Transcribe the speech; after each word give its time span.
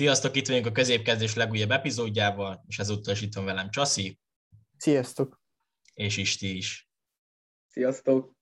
Sziasztok, 0.00 0.36
itt 0.36 0.46
vagyunk 0.46 0.66
a 0.66 0.72
középkezdés 0.72 1.34
legújabb 1.34 1.70
epizódjával, 1.70 2.64
és 2.66 2.78
ezúttal 2.78 3.14
is 3.14 3.20
itt 3.20 3.34
van 3.34 3.44
velem 3.44 3.70
Csaszi. 3.70 4.18
Sziasztok. 4.76 5.40
És 5.94 6.16
Isti 6.16 6.56
is. 6.56 6.90
Sziasztok. 7.68 8.36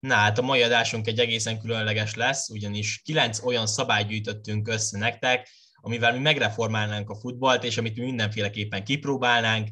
Na 0.00 0.14
hát 0.14 0.38
a 0.38 0.42
mai 0.42 0.62
adásunk 0.62 1.06
egy 1.06 1.18
egészen 1.18 1.60
különleges 1.60 2.14
lesz, 2.14 2.48
ugyanis 2.48 3.00
kilenc 3.02 3.44
olyan 3.44 3.66
szabályt 3.66 4.08
gyűjtöttünk 4.08 4.68
össze 4.68 4.98
nektek, 4.98 5.48
amivel 5.74 6.12
mi 6.12 6.18
megreformálnánk 6.18 7.10
a 7.10 7.18
futballt, 7.18 7.64
és 7.64 7.78
amit 7.78 7.96
mi 7.96 8.04
mindenféleképpen 8.04 8.84
kipróbálnánk, 8.84 9.68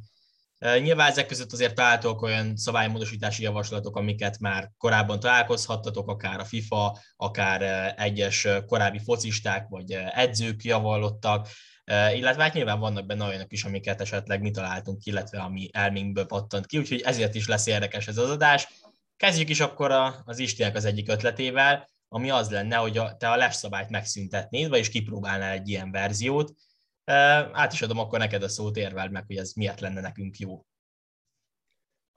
Nyilván 0.58 1.10
ezek 1.10 1.26
között 1.26 1.52
azért 1.52 1.74
találtok 1.74 2.22
olyan 2.22 2.56
szabálymódosítási 2.56 3.42
javaslatok, 3.42 3.96
amiket 3.96 4.38
már 4.38 4.70
korábban 4.78 5.20
találkozhattatok, 5.20 6.08
akár 6.08 6.40
a 6.40 6.44
FIFA, 6.44 6.98
akár 7.16 7.94
egyes 7.96 8.48
korábbi 8.66 8.98
focisták 8.98 9.68
vagy 9.68 9.92
edzők 10.14 10.64
javallottak, 10.64 11.48
illetve 12.14 12.42
hát 12.42 12.52
nyilván 12.52 12.78
vannak 12.78 13.06
benne 13.06 13.24
olyanok 13.24 13.52
is, 13.52 13.64
amiket 13.64 14.00
esetleg 14.00 14.40
mi 14.40 14.50
találtunk, 14.50 15.04
illetve 15.04 15.40
ami 15.40 15.68
elménkből 15.72 16.26
pattant 16.26 16.66
ki, 16.66 16.78
úgyhogy 16.78 17.00
ezért 17.00 17.34
is 17.34 17.46
lesz 17.46 17.66
érdekes 17.66 18.06
ez 18.06 18.16
az 18.16 18.30
adás. 18.30 18.68
Kezdjük 19.16 19.48
is 19.48 19.60
akkor 19.60 19.90
az 20.24 20.38
Istinek 20.38 20.76
az 20.76 20.84
egyik 20.84 21.08
ötletével, 21.08 21.88
ami 22.08 22.30
az 22.30 22.50
lenne, 22.50 22.76
hogy 22.76 23.00
te 23.18 23.30
a 23.30 23.36
les 23.36 23.54
szabályt 23.54 23.90
megszüntetnéd, 23.90 24.68
vagyis 24.68 24.88
kipróbálnál 24.88 25.52
egy 25.52 25.68
ilyen 25.68 25.90
verziót, 25.90 26.52
át 27.52 27.72
is 27.72 27.82
adom 27.82 27.98
akkor 27.98 28.18
neked 28.18 28.42
a 28.42 28.48
szót, 28.48 28.76
érveld 28.76 29.10
meg, 29.10 29.24
hogy 29.26 29.36
ez 29.36 29.52
miért 29.52 29.80
lenne 29.80 30.00
nekünk 30.00 30.38
jó. 30.38 30.66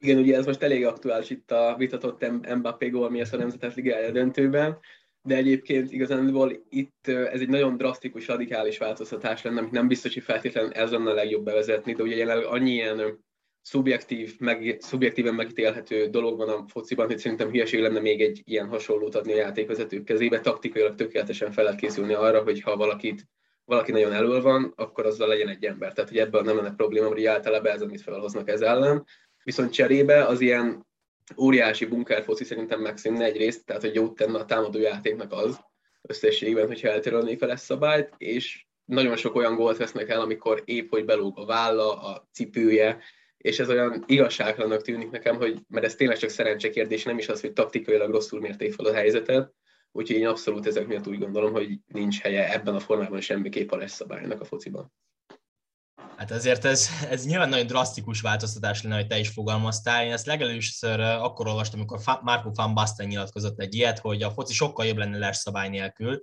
Igen, 0.02 0.17
ugye 0.17 0.35
ez 0.35 0.45
most 0.45 0.61
elég 0.61 0.85
aktuális 0.85 1.30
itt 1.30 1.52
a 1.52 1.75
vitatott 1.77 2.25
Mbappé 2.55 2.89
gól, 2.89 3.09
mi 3.09 3.21
a 3.21 3.38
Nemzetes 3.38 3.75
Ligája 3.75 4.11
döntőben, 4.11 4.80
de 5.21 5.35
egyébként 5.35 5.91
igazából 5.91 6.66
itt 6.70 7.07
ez 7.07 7.41
egy 7.41 7.49
nagyon 7.49 7.77
drasztikus, 7.77 8.27
radikális 8.27 8.77
változtatás 8.77 9.41
lenne, 9.41 9.59
amit 9.59 9.71
nem 9.71 9.88
biztos, 9.88 10.13
hogy 10.13 10.23
feltétlenül 10.23 10.72
ez 10.72 10.91
lenne 10.91 11.09
a 11.09 11.13
legjobb 11.13 11.44
bevezetni, 11.44 11.94
de 11.94 12.03
ugye 12.03 12.16
jelenleg 12.16 12.45
annyi 12.45 12.72
ilyen 12.72 13.23
szubjektív, 13.61 14.39
meg, 14.39 14.78
szubjektíven 14.80 15.33
megítélhető 15.33 16.09
dolog 16.09 16.38
van 16.38 16.50
a 16.50 16.66
fociban, 16.67 17.06
hogy 17.06 17.17
szerintem 17.17 17.50
hülyeség 17.50 17.81
lenne 17.81 18.00
még 18.00 18.22
egy 18.22 18.41
ilyen 18.45 18.67
hasonlót 18.67 19.16
adni 19.16 19.33
a 19.33 19.35
játékvezetők 19.35 20.03
kezébe. 20.03 20.39
Taktikailag 20.39 20.95
tökéletesen 20.95 21.52
fel 21.52 21.63
lehet 21.63 21.80
készülni 21.80 22.13
arra, 22.13 22.44
hogy 22.44 22.61
ha 22.61 22.75
valakit 22.75 23.25
valaki 23.70 23.92
nagyon 23.92 24.14
elől 24.14 24.42
van, 24.42 24.73
akkor 24.75 25.06
azzal 25.06 25.28
legyen 25.28 25.48
egy 25.48 25.66
ember. 25.66 25.94
Tehát, 25.94 26.09
hogy 26.09 26.20
ebből 26.20 26.42
nem 26.42 26.56
lenne 26.56 26.75
probléma, 26.75 27.08
hogy 27.08 27.25
általában 27.25 27.72
ez, 27.72 27.81
amit 27.81 28.02
felhoznak 28.02 28.50
ez 28.50 28.62
ellen. 28.62 29.06
Viszont 29.44 29.73
cserébe 29.73 30.25
az 30.25 30.42
ilyen 30.42 30.88
óriási 31.38 31.86
bunker 31.86 32.23
foci 32.23 32.44
szerintem 32.44 32.81
megszűnne 32.81 33.23
egyrészt, 33.23 33.66
tehát 33.66 33.81
hogy 33.81 33.95
jót 33.95 34.16
tenne 34.16 34.38
a 34.38 34.45
támadó 34.45 34.80
játéknak 34.80 35.31
az 35.31 35.59
összességben, 36.02 36.67
hogyha 36.67 36.90
eltörölnék 36.90 37.42
lesz 37.42 37.64
szabályt, 37.64 38.14
és 38.17 38.66
nagyon 38.86 39.16
sok 39.16 39.36
olyan 39.36 39.56
gólt 39.56 39.78
vesznek 39.78 40.09
el, 40.09 40.22
amikor 40.22 40.62
épp, 40.66 40.90
hogy 40.90 41.06
belóg 41.06 41.40
a 41.40 41.45
válla, 41.45 42.02
a 42.02 42.28
cipője, 42.34 43.00
és 43.38 43.59
ez 43.59 43.70
olyan 43.70 44.03
igazságlanak 44.08 44.81
tűnik 44.81 45.09
nekem, 45.09 45.36
hogy, 45.36 45.59
mert 45.67 45.86
ez 45.86 45.95
tényleg 45.95 46.17
csak 46.17 46.30
szerencse 46.30 46.70
kérdés, 46.70 47.03
nem 47.03 47.17
is 47.17 47.30
az, 47.30 47.42
hogy 47.42 47.53
taktikailag 47.53 48.12
rosszul 48.12 48.40
mérték 48.40 48.73
fel 48.73 48.86
a 48.86 48.94
helyzetet, 48.94 49.53
Úgyhogy 49.91 50.17
én 50.17 50.27
abszolút 50.27 50.67
ezek 50.67 50.87
miatt 50.87 51.07
úgy 51.07 51.19
gondolom, 51.19 51.51
hogy 51.51 51.79
nincs 51.87 52.19
helye 52.19 52.53
ebben 52.53 52.75
a 52.75 52.79
formában 52.79 53.21
semmiképp 53.21 53.71
a 53.71 53.75
lesz 53.75 53.93
szabálynak 53.93 54.41
a 54.41 54.45
fociban. 54.45 54.93
Hát 56.17 56.31
ezért 56.31 56.65
ez, 56.65 56.89
ez 57.09 57.25
nyilván 57.25 57.49
nagyon 57.49 57.67
drasztikus 57.67 58.21
változtatás 58.21 58.83
lenne, 58.83 58.95
hogy 58.95 59.07
te 59.07 59.19
is 59.19 59.29
fogalmaztál. 59.29 60.05
Én 60.05 60.11
ezt 60.11 60.25
legelőször 60.25 60.99
akkor 60.99 61.47
olvastam, 61.47 61.79
amikor 61.79 61.99
Marco 62.21 62.51
van 62.53 62.73
Basten 62.73 63.07
nyilatkozott 63.07 63.59
egy 63.59 63.75
ilyet, 63.75 63.99
hogy 63.99 64.23
a 64.23 64.31
foci 64.31 64.53
sokkal 64.53 64.85
jobb 64.85 64.97
lenne 64.97 65.17
les 65.17 65.37
szabály 65.37 65.69
nélkül, 65.69 66.21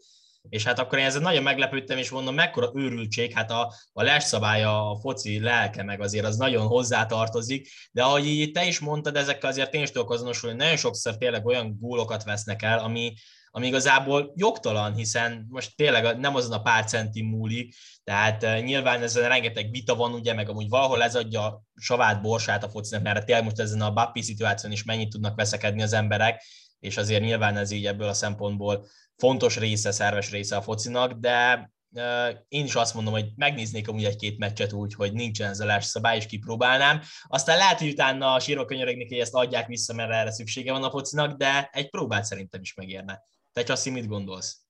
és 0.49 0.65
hát 0.65 0.79
akkor 0.79 0.99
én 0.99 1.05
ezzel 1.05 1.21
nagyon 1.21 1.43
meglepődtem, 1.43 1.99
és 1.99 2.11
mondom, 2.11 2.35
mekkora 2.35 2.71
őrültség, 2.75 3.33
hát 3.33 3.51
a, 3.51 3.73
a 3.93 4.03
les 4.03 4.25
szabálya, 4.25 4.91
a 4.91 4.97
foci 4.97 5.41
lelke 5.41 5.83
meg 5.83 6.01
azért 6.01 6.27
az 6.27 6.37
nagyon 6.37 6.67
hozzátartozik, 6.67 7.69
de 7.93 8.03
ahogy 8.03 8.27
így 8.27 8.53
te 8.53 8.67
is 8.67 8.79
mondtad, 8.79 9.17
ezekkel 9.17 9.51
azért 9.51 9.75
én 9.75 9.83
is 9.83 9.91
tudok 9.91 10.11
azonosulni, 10.11 10.57
nagyon 10.57 10.77
sokszor 10.77 11.17
tényleg 11.17 11.47
olyan 11.47 11.77
gólokat 11.81 12.25
vesznek 12.25 12.63
el, 12.63 12.79
ami, 12.79 13.15
ami 13.57 13.67
igazából 13.67 14.33
jogtalan, 14.35 14.95
hiszen 14.95 15.47
most 15.49 15.77
tényleg 15.77 16.19
nem 16.19 16.35
azon 16.35 16.53
a 16.53 16.63
pár 16.63 16.85
centi 16.85 17.23
múlik, 17.23 17.75
tehát 18.05 18.43
uh, 18.43 18.63
nyilván 18.63 19.03
ezen 19.03 19.29
rengeteg 19.29 19.71
vita 19.71 19.95
van, 19.95 20.13
ugye, 20.13 20.35
meg 20.35 20.49
amúgy 20.49 20.69
valahol 20.69 21.03
ez 21.03 21.17
adja 21.17 21.63
savát, 21.75 22.23
borsát 22.23 22.65
a 22.65 22.69
focinak, 22.69 23.05
mert 23.05 23.27
tényleg 23.27 23.45
most 23.45 23.59
ezen 23.59 23.81
a 23.81 23.93
Bappi 23.93 24.23
szituáción 24.23 24.73
is 24.73 24.85
mennyit 24.85 25.11
tudnak 25.11 25.37
veszekedni 25.37 25.83
az 25.83 25.93
emberek, 25.93 26.43
és 26.81 26.97
azért 26.97 27.23
nyilván 27.23 27.57
ez 27.57 27.71
így 27.71 27.87
ebből 27.87 28.09
a 28.09 28.13
szempontból 28.15 28.87
fontos 29.17 29.59
része, 29.59 29.91
szerves 29.91 30.31
része 30.31 30.57
a 30.57 30.63
focinak, 30.63 31.13
de 31.13 31.71
uh, 31.91 32.39
én 32.49 32.65
is 32.65 32.75
azt 32.75 32.95
mondom, 32.95 33.13
hogy 33.13 33.27
megnéznék 33.37 33.89
amúgy 33.89 34.05
egy-két 34.05 34.39
meccset 34.39 34.73
úgy, 34.73 34.95
hogy 34.95 35.13
nincsen 35.13 35.51
ez 35.51 35.61
a 35.61 35.65
láss 35.65 35.85
szabály, 35.85 36.17
és 36.17 36.27
kipróbálnám. 36.27 37.01
Aztán 37.23 37.57
lehet, 37.57 37.79
hogy 37.79 37.89
utána 37.89 38.41
sírva 38.41 38.65
könyörögnék, 38.65 39.09
hogy 39.09 39.19
ezt 39.19 39.35
adják 39.35 39.67
vissza, 39.67 39.95
mert 39.95 40.13
erre 40.13 40.33
szüksége 40.33 40.73
van 40.73 40.85
a 40.85 40.91
focinak, 40.91 41.37
de 41.37 41.69
egy 41.73 41.91
próbát 41.91 42.25
szerintem 42.25 42.61
is 42.61 42.75
megérne. 42.75 43.23
Te 43.57 43.63
Csassi, 43.63 43.91
mit 43.91 44.07
gondolsz? 44.07 44.61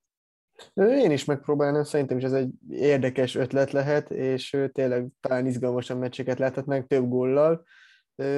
Én 0.73 1.11
is 1.11 1.25
megpróbálnám, 1.25 1.83
szerintem 1.83 2.17
is 2.17 2.23
ez 2.23 2.33
egy 2.33 2.49
érdekes 2.69 3.35
ötlet 3.35 3.71
lehet, 3.71 4.11
és 4.11 4.57
tényleg 4.71 5.07
talán 5.19 5.45
izgalmasan 5.45 5.97
meccseket 5.97 6.39
lehetnek 6.39 6.87
több 6.87 7.07
góllal. 7.09 7.65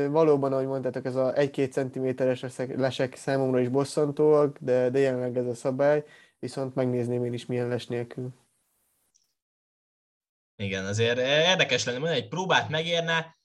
Valóban, 0.08 0.54
ahogy 0.54 0.66
mondtátok, 0.66 1.06
ez 1.06 1.16
a 1.16 1.34
1-2 1.34 1.72
centiméteres 1.72 2.46
lesek 2.58 3.16
számomra 3.16 3.60
is 3.60 3.70
bosszantóak, 3.70 4.58
de, 4.60 4.90
de 4.90 5.00
jelenleg 5.00 5.38
ez 5.38 5.46
a 5.46 5.54
szabály, 5.54 6.04
viszont 6.40 6.76
megnézném 6.76 7.26
én 7.26 7.34
is 7.34 7.46
milyen 7.46 7.68
les 7.68 7.88
nélkül. 7.88 8.34
Igen, 10.56 10.86
azért 10.86 11.18
érdekes 11.48 11.86
lenne, 11.86 11.98
mondani, 11.98 12.20
egy 12.22 12.28
próbát 12.28 12.70
megérne, 12.70 13.39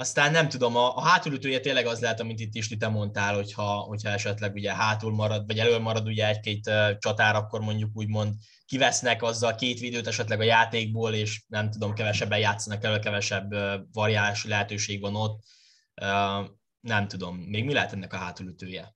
aztán 0.00 0.32
nem 0.32 0.48
tudom, 0.48 0.76
a, 0.76 0.96
a 0.96 1.00
hátulütője 1.00 1.60
tényleg 1.60 1.86
az 1.86 2.00
lehet, 2.00 2.20
amit 2.20 2.40
itt 2.40 2.54
is 2.54 2.68
te 2.68 2.88
mondtál, 2.88 3.34
hogyha, 3.34 3.64
hogyha 3.64 4.08
esetleg 4.08 4.54
ugye 4.54 4.74
hátul 4.74 5.12
marad, 5.12 5.46
vagy 5.46 5.58
elől 5.58 5.78
marad 5.78 6.06
ugye 6.06 6.28
egy-két 6.28 6.66
uh, 6.66 6.98
csatár, 6.98 7.34
akkor 7.34 7.60
mondjuk 7.60 7.90
úgymond 7.94 8.34
kivesznek 8.66 9.22
azzal 9.22 9.54
két 9.54 9.78
videót 9.78 10.06
esetleg 10.06 10.40
a 10.40 10.44
játékból, 10.44 11.14
és 11.14 11.44
nem 11.46 11.70
tudom, 11.70 11.94
kevesebben 11.94 12.38
játszanak 12.38 12.84
elő, 12.84 12.98
kevesebb 12.98 13.52
uh, 13.52 13.74
variálási 13.92 14.48
lehetőség 14.48 15.00
van 15.00 15.16
ott. 15.16 15.40
Uh, 16.02 16.48
nem 16.80 17.08
tudom, 17.08 17.36
még 17.36 17.64
mi 17.64 17.72
lehet 17.72 17.92
ennek 17.92 18.12
a 18.12 18.16
hátulütője? 18.16 18.94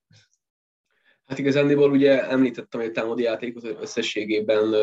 Hát 1.25 1.39
igazándiból 1.39 1.91
ugye 1.91 2.29
említettem, 2.29 2.81
hogy 2.81 2.89
a 2.89 2.93
támadó 2.93 3.21
játékot 3.21 3.65
összességében 3.65 4.75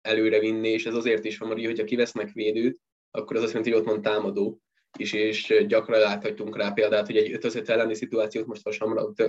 előre 0.00 0.38
vinni, 0.38 0.68
és 0.68 0.86
ez 0.86 0.94
azért 0.94 1.24
is 1.24 1.38
van, 1.38 1.48
hogy 1.48 1.78
ha 1.78 1.84
kivesznek 1.84 2.32
védőt, 2.32 2.80
akkor 3.10 3.36
az 3.36 3.42
azt 3.42 3.52
jelenti, 3.52 3.72
hogy 3.72 3.80
ott 3.80 3.88
van 3.88 4.02
támadó 4.02 4.60
is, 4.98 5.12
és 5.12 5.64
gyakran 5.66 6.00
láthatunk 6.00 6.56
rá 6.56 6.70
példát, 6.70 7.06
hogy 7.06 7.16
egy 7.16 7.32
5 7.32 7.68
elleni 7.68 7.94
szituációt 7.94 8.46
most 8.46 8.62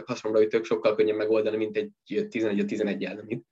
hasonló 0.06 0.42
ütök 0.42 0.66
sokkal 0.66 0.96
könnyebb 0.96 1.16
megoldani, 1.16 1.58
mint 1.58 1.78
egy 1.78 1.92
11-11 2.08 3.08
elleni, 3.08 3.44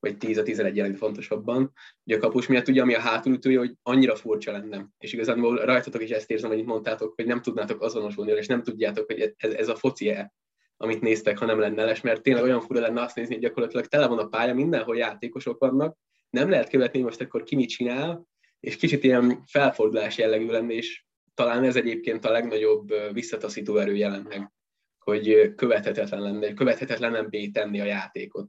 vagy 0.00 0.16
10 0.16 0.38
a 0.38 0.42
11 0.42 0.78
elleni 0.78 0.94
fontosabban. 0.94 1.72
Ugye 2.04 2.16
a 2.16 2.20
kapus 2.20 2.46
miatt 2.46 2.68
ugye, 2.68 2.82
ami 2.82 2.94
a 2.94 3.00
hátulütője, 3.00 3.58
hogy 3.58 3.74
annyira 3.82 4.16
furcsa 4.16 4.52
lenne. 4.52 4.88
És 4.98 5.12
igazából 5.12 5.56
rajtatok 5.56 6.02
is 6.02 6.10
ezt 6.10 6.30
érzem, 6.30 6.52
itt 6.52 6.64
mondtátok, 6.64 7.12
hogy 7.16 7.26
nem 7.26 7.42
tudnátok 7.42 7.82
azonosulni, 7.82 8.32
és 8.32 8.46
nem 8.46 8.62
tudjátok, 8.62 9.06
hogy 9.06 9.34
ez, 9.36 9.52
ez 9.52 9.68
a 9.68 9.76
foci 9.76 10.10
-e, 10.10 10.32
amit 10.76 11.00
néztek, 11.00 11.38
ha 11.38 11.46
nem 11.46 11.58
lenne 11.58 11.84
les, 11.84 12.00
mert 12.00 12.22
tényleg 12.22 12.42
olyan 12.42 12.60
fura 12.60 12.80
lenne 12.80 13.02
azt 13.02 13.16
nézni, 13.16 13.34
hogy 13.34 13.42
gyakorlatilag 13.42 13.86
tele 13.86 14.06
van 14.06 14.18
a 14.18 14.26
pálya, 14.26 14.54
mindenhol 14.54 14.96
játékosok 14.96 15.58
vannak, 15.58 15.96
nem 16.30 16.50
lehet 16.50 16.68
követni, 16.68 17.00
most 17.00 17.20
akkor 17.20 17.42
ki 17.42 17.56
mit 17.56 17.68
csinál, 17.68 18.26
és 18.60 18.76
kicsit 18.76 19.04
ilyen 19.04 19.42
felfordulás 19.46 20.18
jellegű 20.18 20.46
lenne, 20.46 20.72
és 20.72 21.04
talán 21.34 21.64
ez 21.64 21.76
egyébként 21.76 22.24
a 22.24 22.30
legnagyobb 22.30 22.92
visszataszító 23.12 23.76
erő 23.76 23.96
jelenleg, 23.96 24.52
hogy 24.98 25.54
követhetetlen 25.54 26.20
lenne, 26.20 26.54
követhetetlenebbé 26.54 27.48
tenni 27.48 27.80
a 27.80 27.84
játékot. 27.84 28.48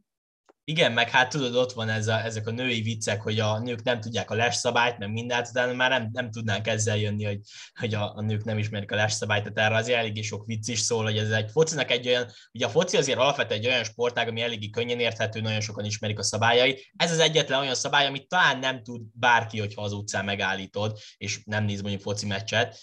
Igen, 0.65 0.91
meg 0.91 1.09
hát 1.09 1.29
tudod, 1.29 1.55
ott 1.55 1.71
van 1.71 1.89
ez 1.89 2.07
a, 2.07 2.23
ezek 2.23 2.47
a 2.47 2.51
női 2.51 2.81
viccek, 2.81 3.21
hogy 3.21 3.39
a 3.39 3.59
nők 3.59 3.83
nem 3.83 3.99
tudják 3.99 4.31
a 4.31 4.35
les 4.35 4.55
szabályt, 4.55 4.97
meg 4.97 5.11
mindent, 5.11 5.51
de 5.51 5.73
már 5.73 5.89
nem, 5.89 6.09
nem 6.11 6.31
tudnánk 6.31 6.67
ezzel 6.67 6.97
jönni, 6.97 7.25
hogy, 7.25 7.39
hogy 7.79 7.93
a, 7.93 8.15
a 8.15 8.21
nők 8.21 8.43
nem 8.43 8.57
ismerik 8.57 8.91
a 8.91 8.95
les 8.95 9.13
szabályt, 9.13 9.43
tehát 9.43 9.71
erre 9.71 9.79
azért 9.79 9.97
eléggé 9.97 10.21
sok 10.21 10.45
vicc 10.45 10.67
is 10.67 10.79
szól, 10.79 11.03
hogy 11.03 11.17
ez 11.17 11.29
egy 11.29 11.51
focinak 11.51 11.91
egy 11.91 12.07
olyan, 12.07 12.31
ugye 12.53 12.65
a 12.65 12.69
foci 12.69 12.97
azért 12.97 13.17
alapvetően 13.17 13.59
egy 13.59 13.67
olyan 13.67 13.83
sportág, 13.83 14.27
ami 14.27 14.41
eléggé 14.41 14.69
könnyen 14.69 14.99
érthető, 14.99 15.41
nagyon 15.41 15.61
sokan 15.61 15.85
ismerik 15.85 16.19
a 16.19 16.23
szabályai. 16.23 16.91
Ez 16.95 17.11
az 17.11 17.19
egyetlen 17.19 17.59
olyan 17.59 17.75
szabály, 17.75 18.05
amit 18.05 18.27
talán 18.27 18.59
nem 18.59 18.83
tud 18.83 19.01
bárki, 19.13 19.59
hogyha 19.59 19.81
az 19.81 19.93
utcán 19.93 20.25
megállítod, 20.25 20.97
és 21.17 21.39
nem 21.43 21.65
néz 21.65 21.81
mondjuk 21.81 22.01
foci 22.01 22.25
meccset. 22.25 22.79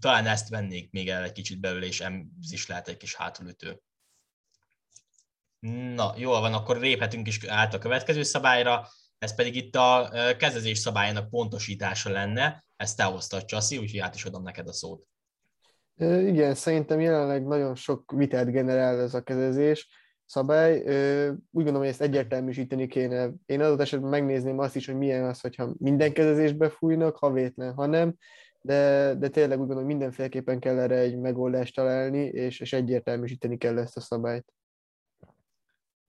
Talán 0.00 0.26
ezt 0.26 0.48
vennék 0.48 0.90
még 0.90 1.08
el 1.08 1.22
egy 1.22 1.32
kicsit 1.32 1.60
belőle, 1.60 1.86
és 1.86 2.00
ez 2.00 2.52
is 2.52 2.66
lehet 2.66 2.88
egy 2.88 2.96
kis 2.96 3.14
hátulütő. 3.14 3.80
Na, 5.94 6.12
jól 6.16 6.40
van, 6.40 6.52
akkor 6.52 6.76
léphetünk 6.76 7.26
is 7.26 7.44
át 7.46 7.74
a 7.74 7.78
következő 7.78 8.22
szabályra, 8.22 8.86
ez 9.18 9.34
pedig 9.34 9.56
itt 9.56 9.76
a 9.76 10.10
kezezés 10.38 10.78
szabályának 10.78 11.30
pontosítása 11.30 12.10
lenne, 12.10 12.64
ezt 12.76 12.96
te 12.96 13.04
hoztad, 13.04 13.44
Csaszi, 13.44 13.78
úgyhogy 13.78 14.00
át 14.00 14.14
is 14.14 14.24
adom 14.24 14.42
neked 14.42 14.68
a 14.68 14.72
szót. 14.72 15.02
Igen, 16.00 16.54
szerintem 16.54 17.00
jelenleg 17.00 17.46
nagyon 17.46 17.74
sok 17.74 18.12
vitát 18.16 18.50
generál 18.50 19.00
ez 19.00 19.14
a 19.14 19.22
kezezés, 19.22 19.88
szabály. 20.26 20.78
Úgy 21.30 21.38
gondolom, 21.50 21.80
hogy 21.80 21.88
ezt 21.88 22.00
egyértelműsíteni 22.00 22.86
kéne. 22.86 23.30
Én 23.46 23.60
adott 23.60 23.80
esetben 23.80 24.10
megnézném 24.10 24.58
azt 24.58 24.76
is, 24.76 24.86
hogy 24.86 24.96
milyen 24.96 25.24
az, 25.24 25.40
hogyha 25.40 25.74
minden 25.78 26.12
kezezésbe 26.12 26.68
fújnak, 26.68 27.16
ha 27.16 27.32
vétlen, 27.32 27.74
ha 27.74 27.86
nem, 27.86 28.14
de, 28.60 29.14
de 29.18 29.28
tényleg 29.28 29.58
úgy 29.58 29.66
gondolom, 29.66 29.84
hogy 29.84 29.92
mindenféleképpen 29.92 30.58
kell 30.58 30.78
erre 30.78 30.96
egy 30.96 31.18
megoldást 31.18 31.74
találni, 31.74 32.24
és, 32.24 32.60
és 32.60 32.72
egyértelműsíteni 32.72 33.56
kell 33.56 33.78
ezt 33.78 33.96
a 33.96 34.00
szabályt. 34.00 34.52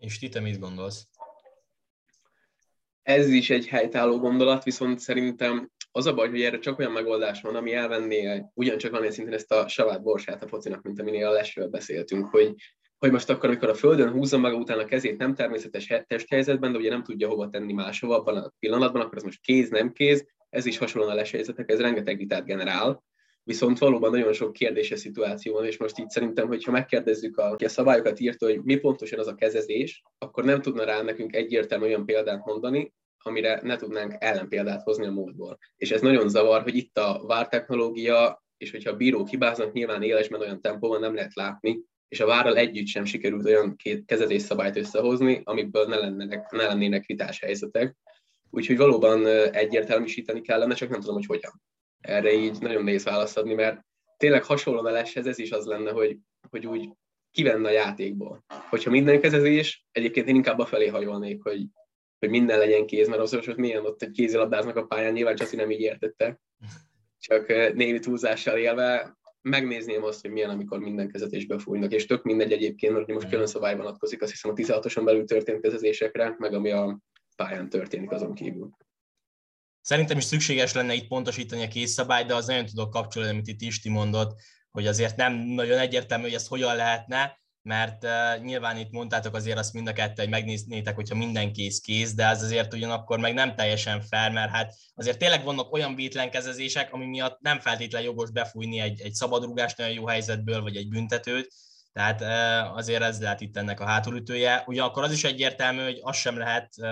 És 0.05 0.19
ti 0.19 0.29
te 0.29 0.39
mit 0.39 0.59
gondolsz? 0.59 1.07
Ez 3.01 3.29
is 3.29 3.49
egy 3.49 3.67
helytálló 3.67 4.19
gondolat, 4.19 4.63
viszont 4.63 4.99
szerintem 4.99 5.71
az 5.91 6.05
a 6.05 6.13
baj, 6.13 6.29
hogy 6.29 6.41
erre 6.41 6.59
csak 6.59 6.79
olyan 6.79 6.91
megoldás 6.91 7.41
van, 7.41 7.55
ami 7.55 7.73
elvenné 7.73 8.43
ugyancsak 8.53 8.91
van 8.91 9.11
szinten 9.11 9.33
ezt 9.33 9.51
a 9.51 9.67
savát 9.67 10.03
borsát 10.03 10.43
a 10.43 10.47
focinak, 10.47 10.81
mint 10.81 10.99
aminél 10.99 11.27
a 11.27 11.31
lesről 11.31 11.67
beszéltünk, 11.67 12.25
hogy, 12.25 12.55
hogy 12.97 13.11
most 13.11 13.29
akkor, 13.29 13.49
amikor 13.49 13.69
a 13.69 13.73
földön 13.73 14.11
húzza 14.11 14.37
maga 14.37 14.55
után 14.55 14.79
a 14.79 14.85
kezét 14.85 15.17
nem 15.17 15.35
természetes 15.35 15.93
testhelyzetben, 16.07 16.71
de 16.71 16.77
ugye 16.77 16.89
nem 16.89 17.03
tudja 17.03 17.27
hova 17.27 17.49
tenni 17.49 17.73
máshova 17.73 18.15
abban 18.15 18.37
a 18.37 18.53
pillanatban, 18.59 19.01
akkor 19.01 19.17
ez 19.17 19.23
most 19.23 19.41
kéz, 19.41 19.69
nem 19.69 19.91
kéz, 19.91 20.25
ez 20.49 20.65
is 20.65 20.77
hasonlóan 20.77 21.11
a 21.13 21.15
leshelyzetek, 21.15 21.69
ez 21.69 21.79
rengeteg 21.79 22.17
vitát 22.17 22.45
generál, 22.45 23.03
viszont 23.45 23.77
valóban 23.77 24.11
nagyon 24.11 24.33
sok 24.33 24.53
kérdéses 24.53 24.99
szituáció 24.99 25.53
van, 25.53 25.65
és 25.65 25.77
most 25.77 25.99
így 25.99 26.09
szerintem, 26.09 26.47
hogyha 26.47 26.71
megkérdezzük, 26.71 27.37
a, 27.37 27.51
aki 27.51 27.65
a 27.65 27.69
szabályokat 27.69 28.19
írta, 28.19 28.45
hogy 28.45 28.63
mi 28.63 28.75
pontosan 28.75 29.19
az 29.19 29.27
a 29.27 29.35
kezezés, 29.35 30.01
akkor 30.17 30.43
nem 30.43 30.61
tudna 30.61 30.83
rá 30.83 31.01
nekünk 31.01 31.35
egyértelmű 31.35 31.85
olyan 31.85 32.05
példát 32.05 32.45
mondani, 32.45 32.93
amire 33.17 33.59
ne 33.63 33.75
tudnánk 33.75 34.15
ellenpéldát 34.19 34.81
hozni 34.81 35.05
a 35.05 35.11
múltból. 35.11 35.57
És 35.75 35.91
ez 35.91 36.01
nagyon 36.01 36.29
zavar, 36.29 36.61
hogy 36.61 36.75
itt 36.75 36.97
a 36.97 37.23
vár 37.27 37.47
technológia, 37.47 38.43
és 38.57 38.71
hogyha 38.71 38.91
a 38.91 38.95
bírók 38.95 39.27
hibáznak, 39.27 39.73
nyilván 39.73 40.03
élesben 40.03 40.41
olyan 40.41 40.61
tempóban 40.61 40.99
nem 40.99 41.15
lehet 41.15 41.33
látni, 41.33 41.79
és 42.07 42.19
a 42.19 42.25
várral 42.25 42.57
együtt 42.57 42.87
sem 42.87 43.05
sikerült 43.05 43.45
olyan 43.45 43.75
két 43.75 44.05
kezezés 44.05 44.41
szabályt 44.41 44.77
összehozni, 44.77 45.41
amiből 45.43 45.85
ne 45.85 45.95
lennének, 45.95 46.51
ne 46.51 46.65
lennének 46.65 47.05
vitás 47.05 47.39
helyzetek. 47.39 47.95
Úgyhogy 48.49 48.77
valóban 48.77 49.27
egyértelműsíteni 49.51 50.41
kellene, 50.41 50.73
csak 50.73 50.89
nem 50.89 50.99
tudom, 50.99 51.15
hogy 51.15 51.25
hogyan. 51.25 51.61
Erre 52.05 52.33
így 52.33 52.59
nagyon 52.59 52.83
nehéz 52.83 53.03
választ 53.03 53.37
adni, 53.37 53.53
mert 53.53 53.81
tényleg 54.17 54.43
hasonlóan 54.43 54.85
a 54.85 54.89
leshez 54.89 55.27
ez 55.27 55.39
is 55.39 55.51
az 55.51 55.65
lenne, 55.65 55.91
hogy, 55.91 56.17
hogy 56.49 56.65
úgy 56.67 56.89
kivenne 57.31 57.67
a 57.67 57.71
játékból. 57.71 58.43
Hogyha 58.69 58.89
minden 58.89 59.19
kezezés, 59.19 59.85
egyébként 59.91 60.27
én 60.27 60.35
inkább 60.35 60.59
a 60.59 60.65
felé 60.65 60.87
hajolnék, 60.87 61.43
hogy 61.43 61.65
hogy 62.19 62.29
minden 62.29 62.57
legyen 62.57 62.85
kéz, 62.85 63.07
mert 63.07 63.21
az, 63.21 63.33
hogy 63.45 63.57
milyen 63.57 63.85
ott 63.85 64.01
egy 64.01 64.11
kézilabdáznak 64.11 64.75
a 64.75 64.85
pályán, 64.85 65.13
nyilván 65.13 65.35
Csasi 65.35 65.55
nem 65.55 65.71
így 65.71 65.79
értette, 65.79 66.39
csak 67.19 67.47
némi 67.73 67.99
túlzással 67.99 68.57
élve 68.57 69.17
megnézném 69.41 70.03
azt, 70.03 70.21
hogy 70.21 70.31
milyen, 70.31 70.49
amikor 70.49 70.79
minden 70.79 71.11
kezetésbe 71.11 71.59
fújnak, 71.59 71.93
és 71.93 72.05
tök 72.05 72.23
mindegy 72.23 72.51
egyébként, 72.51 72.93
mert 72.93 73.07
most 73.07 73.29
külön 73.29 73.47
szabály 73.47 73.75
vonatkozik, 73.75 74.21
azt 74.21 74.31
hiszem 74.31 74.51
a 74.51 74.53
16-oson 74.53 75.05
belül 75.05 75.25
történt 75.25 75.61
kezelésekre, 75.61 76.35
meg 76.37 76.53
ami 76.53 76.71
a 76.71 76.99
pályán 77.35 77.69
történik 77.69 78.11
azon 78.11 78.33
kívül. 78.33 78.69
Szerintem 79.85 80.17
is 80.17 80.23
szükséges 80.23 80.73
lenne 80.73 80.93
itt 80.93 81.07
pontosítani 81.07 81.63
a 81.63 81.67
készszabályt, 81.67 82.27
de 82.27 82.35
az 82.35 82.45
nagyon 82.45 82.65
tudok 82.65 82.89
kapcsolódni, 82.89 83.33
amit 83.33 83.47
itt 83.47 83.61
Isti 83.61 83.89
mondott, 83.89 84.39
hogy 84.71 84.87
azért 84.87 85.15
nem 85.15 85.33
nagyon 85.33 85.77
egyértelmű, 85.77 86.23
hogy 86.23 86.33
ezt 86.33 86.47
hogyan 86.47 86.75
lehetne, 86.75 87.39
mert 87.61 88.03
uh, 88.03 88.43
nyilván 88.43 88.77
itt 88.77 88.91
mondtátok 88.91 89.35
azért 89.35 89.57
azt 89.57 89.73
mind 89.73 89.87
a 89.87 89.93
kettő, 89.93 90.21
hogy 90.21 90.31
megnéznétek, 90.31 90.95
hogyha 90.95 91.15
minden 91.15 91.53
kész 91.53 91.79
kész, 91.79 92.13
de 92.13 92.27
az 92.27 92.41
azért 92.41 92.73
ugyanakkor 92.73 93.19
meg 93.19 93.33
nem 93.33 93.55
teljesen 93.55 94.01
fair, 94.01 94.31
mert 94.31 94.51
hát 94.51 94.73
azért 94.95 95.17
tényleg 95.17 95.43
vannak 95.43 95.73
olyan 95.73 95.95
vétlenkezezések, 95.95 96.93
ami 96.93 97.05
miatt 97.05 97.39
nem 97.41 97.59
feltétlenül 97.59 98.07
jogos 98.07 98.31
befújni 98.31 98.79
egy, 98.79 99.01
egy 99.01 99.13
szabadrúgást 99.13 99.77
nagyon 99.77 99.93
jó 99.93 100.07
helyzetből, 100.07 100.61
vagy 100.61 100.75
egy 100.75 100.89
büntetőt, 100.89 101.53
tehát 101.93 102.21
uh, 102.21 102.77
azért 102.77 103.01
ez 103.01 103.21
lehet 103.21 103.41
itt 103.41 103.57
ennek 103.57 103.79
a 103.79 103.85
hátulütője. 103.85 104.63
Ugyanakkor 104.65 105.03
az 105.03 105.11
is 105.11 105.23
egyértelmű, 105.23 105.83
hogy 105.83 105.99
azt 106.01 106.19
sem 106.19 106.37
lehet 106.37 106.73
uh, 106.77 106.89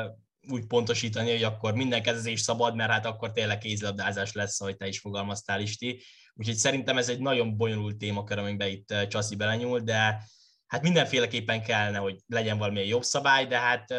úgy 0.50 0.66
pontosítani, 0.66 1.32
hogy 1.32 1.44
akkor 1.44 1.74
minden 1.74 2.02
kezezés 2.02 2.42
szabad, 2.42 2.76
mert 2.76 2.92
hát 2.92 3.06
akkor 3.06 3.32
tényleg 3.32 3.58
kézlabdázás 3.58 4.32
lesz, 4.32 4.62
ahogy 4.62 4.78
te 4.78 4.88
is 4.88 5.00
fogalmaztál, 5.00 5.62
Isti. 5.62 6.02
Úgyhogy 6.34 6.56
szerintem 6.56 6.98
ez 6.98 7.10
egy 7.10 7.20
nagyon 7.20 7.58
bonyolult 7.58 7.98
témakör, 7.98 8.38
amiben 8.38 8.70
itt 8.70 8.96
Csaszi 9.10 9.36
belenyúl, 9.36 9.80
de 9.80 10.24
hát 10.68 10.82
mindenféleképpen 10.82 11.64
kellene, 11.64 11.98
hogy 11.98 12.20
legyen 12.28 12.58
valami 12.58 12.88
jobb 12.88 13.04
szabály, 13.04 13.46
de 13.48 13.60
hát 13.60 13.94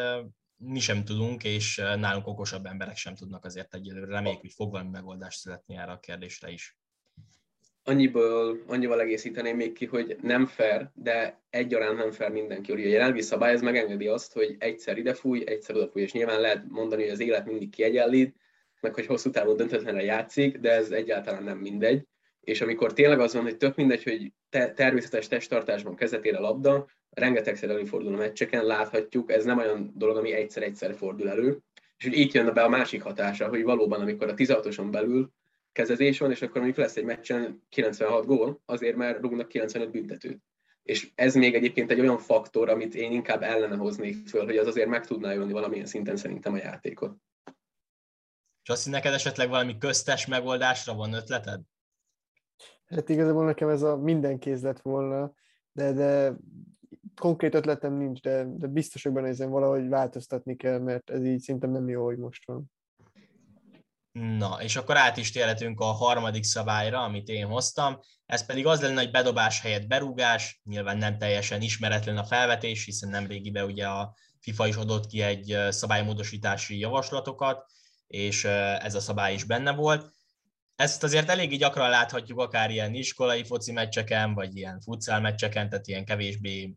mi 0.57 0.81
sem 0.81 1.05
tudunk, 1.05 1.45
és 1.45 1.77
nálunk 1.77 2.27
okosabb 2.27 2.67
emberek 2.67 2.97
sem 2.97 3.15
tudnak 3.15 3.45
azért 3.45 3.75
egyelőre. 3.75 4.13
Reméljük, 4.13 4.41
hogy 4.41 4.53
fog 4.55 4.71
valami 4.71 4.91
megoldást 4.91 5.39
születni 5.39 5.77
erre 5.77 5.93
a 5.93 5.99
kérdésre 5.99 6.51
is. 6.51 6.79
Annyiból, 7.85 8.63
annyival 8.67 9.01
egészíteném 9.01 9.57
még 9.57 9.73
ki, 9.73 9.87
hogy 9.87 10.17
nem 10.21 10.47
fair, 10.47 10.91
de 10.95 11.43
egyaránt 11.51 11.97
nem 11.97 12.11
fair 12.11 12.31
mindenki. 12.31 12.73
Ugye 12.73 12.87
a 12.87 12.89
jelenlegi 12.89 13.21
szabály 13.21 13.53
ez 13.53 13.63
megengedi 13.63 14.07
azt, 14.07 14.33
hogy 14.33 14.57
egyszer 14.59 14.99
ide 14.99 15.15
fúj, 15.15 15.43
egyszer 15.47 15.77
oda 15.77 15.89
fúj, 15.89 16.03
és 16.03 16.13
nyilván 16.13 16.41
lehet 16.41 16.65
mondani, 16.69 17.03
hogy 17.03 17.13
az 17.13 17.21
élet 17.21 17.47
mindig 17.47 17.71
kiegyenlít, 17.71 18.37
meg 18.81 18.95
hogy 18.95 19.07
hosszú 19.07 19.31
távon 19.31 19.57
döntetlenre 19.57 20.03
játszik, 20.03 20.59
de 20.59 20.71
ez 20.73 20.91
egyáltalán 20.91 21.43
nem 21.43 21.59
mindegy 21.59 22.07
és 22.45 22.61
amikor 22.61 22.93
tényleg 22.93 23.21
az 23.21 23.35
van, 23.35 23.43
hogy 23.43 23.57
tök 23.57 23.77
mindegy, 23.77 24.03
hogy 24.03 24.33
te, 24.51 24.73
természetes 24.73 25.29
testtartásban 25.29 25.97
kezetér 25.97 26.37
a 26.37 26.41
labda, 26.41 26.87
rengetegszer 27.11 27.71
előfordul 27.71 28.15
a 28.15 28.17
meccseken, 28.17 28.65
láthatjuk, 28.65 29.33
ez 29.33 29.45
nem 29.45 29.59
olyan 29.59 29.93
dolog, 29.97 30.17
ami 30.17 30.33
egyszer-egyszer 30.33 30.95
fordul 30.95 31.29
elő, 31.29 31.59
és 31.97 32.05
hogy 32.05 32.19
itt 32.19 32.33
jönne 32.33 32.51
be 32.51 32.63
a 32.63 32.69
másik 32.69 33.03
hatása, 33.03 33.49
hogy 33.49 33.63
valóban, 33.63 34.01
amikor 34.01 34.29
a 34.29 34.35
16-oson 34.35 34.91
belül 34.91 35.31
kezezés 35.75 36.19
van, 36.19 36.31
és 36.31 36.43
akkor 36.43 36.55
mondjuk 36.57 36.77
lesz 36.77 36.97
egy 36.97 37.05
meccsen 37.05 37.63
96 37.69 38.27
gól, 38.27 38.63
azért 38.65 38.97
már 38.97 39.21
rúgnak 39.21 39.49
95 39.49 39.91
büntetőt. 39.91 40.43
És 40.83 41.11
ez 41.15 41.35
még 41.35 41.55
egyébként 41.55 41.91
egy 41.91 42.01
olyan 42.01 42.19
faktor, 42.19 42.69
amit 42.69 42.95
én 42.95 43.13
inkább 43.13 43.43
ellene 43.43 43.77
hoznék 43.77 44.29
föl, 44.29 44.45
hogy 44.45 44.57
az 44.57 44.67
azért 44.67 44.89
meg 44.89 45.07
tudná 45.07 45.33
jönni 45.33 45.53
valamilyen 45.53 45.87
szinten 45.87 46.17
szerintem 46.17 46.53
a 46.53 46.57
játékot. 46.57 47.17
Csaszi, 48.63 48.91
neked 48.91 49.13
esetleg 49.13 49.49
valami 49.49 49.79
köztes 49.79 50.27
megoldásra 50.27 50.95
van 50.95 51.13
ötleted? 51.13 51.61
Hát 52.85 53.09
igazából 53.09 53.45
nekem 53.45 53.69
ez 53.69 53.83
a 53.83 53.97
minden 53.97 54.39
kéz 54.39 54.63
lett 54.63 54.81
volna, 54.81 55.33
de, 55.73 55.93
de 55.93 56.37
konkrét 57.17 57.55
ötletem 57.55 57.93
nincs, 57.93 58.21
de, 58.21 58.45
de 58.45 58.67
biztos, 58.67 59.03
hogy 59.03 59.13
benne 59.13 59.47
valahogy 59.47 59.89
változtatni 59.89 60.57
kell, 60.57 60.79
mert 60.79 61.11
ez 61.11 61.25
így 61.25 61.41
szerintem 61.41 61.71
nem 61.71 61.89
jó, 61.89 62.05
hogy 62.05 62.19
most 62.19 62.47
van. 62.47 62.73
Na, 64.19 64.63
és 64.63 64.77
akkor 64.77 64.97
át 64.97 65.17
is 65.17 65.31
térhetünk 65.31 65.81
a 65.81 65.85
harmadik 65.85 66.45
szabályra, 66.45 67.03
amit 67.03 67.29
én 67.29 67.47
hoztam. 67.47 68.01
Ez 68.27 68.47
pedig 68.47 68.67
az 68.67 68.81
lenne, 68.81 69.01
hogy 69.01 69.11
bedobás 69.11 69.61
helyett 69.61 69.87
berúgás. 69.87 70.61
Nyilván 70.65 70.97
nem 70.97 71.19
teljesen 71.19 71.63
ismeretlen 71.63 72.17
a 72.17 72.25
felvetés, 72.25 72.85
hiszen 72.85 73.09
nem 73.09 73.27
régiben 73.27 73.65
ugye 73.65 73.87
a 73.87 74.15
FIFA 74.41 74.67
is 74.67 74.77
adott 74.77 75.07
ki 75.07 75.23
egy 75.23 75.59
szabálymódosítási 75.69 76.79
javaslatokat, 76.79 77.65
és 78.07 78.45
ez 78.45 78.95
a 78.95 79.01
szabály 79.01 79.35
is 79.35 79.45
benne 79.45 79.73
volt 79.73 80.14
ezt 80.77 81.03
azért 81.03 81.31
eléggé 81.31 81.57
gyakran 81.57 81.91
láthatjuk 81.91 82.39
akár 82.39 82.71
ilyen 82.71 82.95
iskolai 82.95 83.45
foci 83.45 83.73
meccseken, 83.73 84.35
vagy 84.35 84.57
ilyen 84.57 84.81
futszál 84.81 85.21
meccseken, 85.21 85.69
tehát 85.69 85.87
ilyen 85.87 86.05
kevésbé 86.05 86.75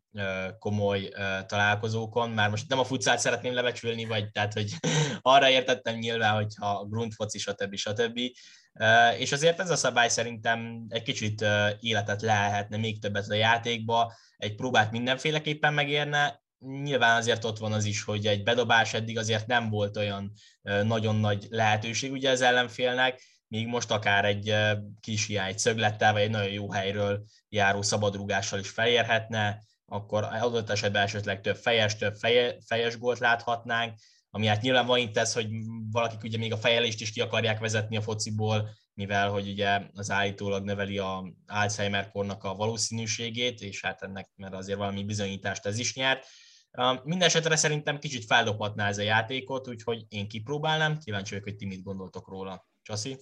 komoly 0.59 1.09
találkozókon. 1.45 2.29
Már 2.29 2.49
most 2.49 2.69
nem 2.69 2.79
a 2.79 2.83
futszált 2.83 3.19
szeretném 3.19 3.53
lebecsülni, 3.53 4.05
vagy 4.05 4.31
tehát, 4.31 4.53
hogy 4.53 4.73
arra 5.21 5.49
értettem 5.49 5.95
nyilván, 5.95 6.33
hogyha 6.33 6.85
grundfoci, 6.85 7.39
stb. 7.39 7.75
stb. 7.75 8.19
És 9.17 9.31
azért 9.31 9.59
ez 9.59 9.69
a 9.69 9.75
szabály 9.75 10.09
szerintem 10.09 10.85
egy 10.89 11.03
kicsit 11.03 11.45
életet 11.79 12.21
lehetne 12.21 12.77
még 12.77 13.01
többet 13.01 13.29
a 13.29 13.33
játékba, 13.33 14.13
egy 14.37 14.55
próbát 14.55 14.91
mindenféleképpen 14.91 15.73
megérne, 15.73 16.41
nyilván 16.59 17.17
azért 17.17 17.43
ott 17.43 17.57
van 17.57 17.73
az 17.73 17.85
is, 17.85 18.03
hogy 18.03 18.25
egy 18.25 18.43
bedobás 18.43 18.93
eddig 18.93 19.17
azért 19.17 19.47
nem 19.47 19.69
volt 19.69 19.97
olyan 19.97 20.31
nagyon 20.83 21.15
nagy 21.15 21.47
lehetőség 21.49 22.11
ugye 22.11 22.29
az 22.29 22.41
ellenfélnek, 22.41 23.21
míg 23.47 23.67
most 23.67 23.91
akár 23.91 24.25
egy 24.25 24.55
kis 24.99 25.25
hiány 25.25 25.57
szöglettel, 25.57 26.13
vagy 26.13 26.21
egy 26.21 26.29
nagyon 26.29 26.51
jó 26.51 26.71
helyről 26.71 27.25
járó 27.49 27.81
szabadrúgással 27.81 28.59
is 28.59 28.69
felérhetne, 28.69 29.61
akkor 29.85 30.23
adott 30.23 30.69
esetben 30.69 31.03
esetleg 31.03 31.41
több 31.41 31.55
fejes, 31.55 31.95
több 31.95 32.15
feje, 32.15 32.57
fejes 32.65 32.97
gólt 32.97 33.19
láthatnánk, 33.19 33.99
ami 34.29 34.45
hát 34.45 34.61
nyilván 34.61 34.85
van 34.85 34.99
itt 34.99 35.17
ez, 35.17 35.33
hogy 35.33 35.47
valakik 35.91 36.23
ugye 36.23 36.37
még 36.37 36.53
a 36.53 36.57
fejelést 36.57 37.01
is 37.01 37.11
ki 37.11 37.21
akarják 37.21 37.59
vezetni 37.59 37.97
a 37.97 38.01
fociból, 38.01 38.69
mivel 38.93 39.29
hogy 39.29 39.49
ugye 39.49 39.81
az 39.93 40.11
állítólag 40.11 40.63
növeli 40.63 40.97
a 40.97 41.33
Alzheimer-kornak 41.47 42.43
a 42.43 42.55
valószínűségét, 42.55 43.61
és 43.61 43.81
hát 43.81 44.01
ennek 44.01 44.29
mert 44.35 44.53
azért 44.53 44.77
valami 44.77 45.03
bizonyítást 45.03 45.65
ez 45.65 45.79
is 45.79 45.95
nyert. 45.95 46.25
Mindenesetre 47.03 47.55
szerintem 47.55 47.99
kicsit 47.99 48.25
feldobhatná 48.25 48.87
ez 48.87 48.97
a 48.97 49.01
játékot, 49.01 49.67
úgyhogy 49.67 50.05
én 50.07 50.27
kipróbálnám, 50.27 50.97
kíváncsi 50.97 51.29
vagyok, 51.29 51.47
hogy 51.47 51.55
ti 51.55 51.65
mit 51.65 51.83
gondoltok 51.83 52.27
róla. 52.29 52.67
Csasi? 52.81 53.17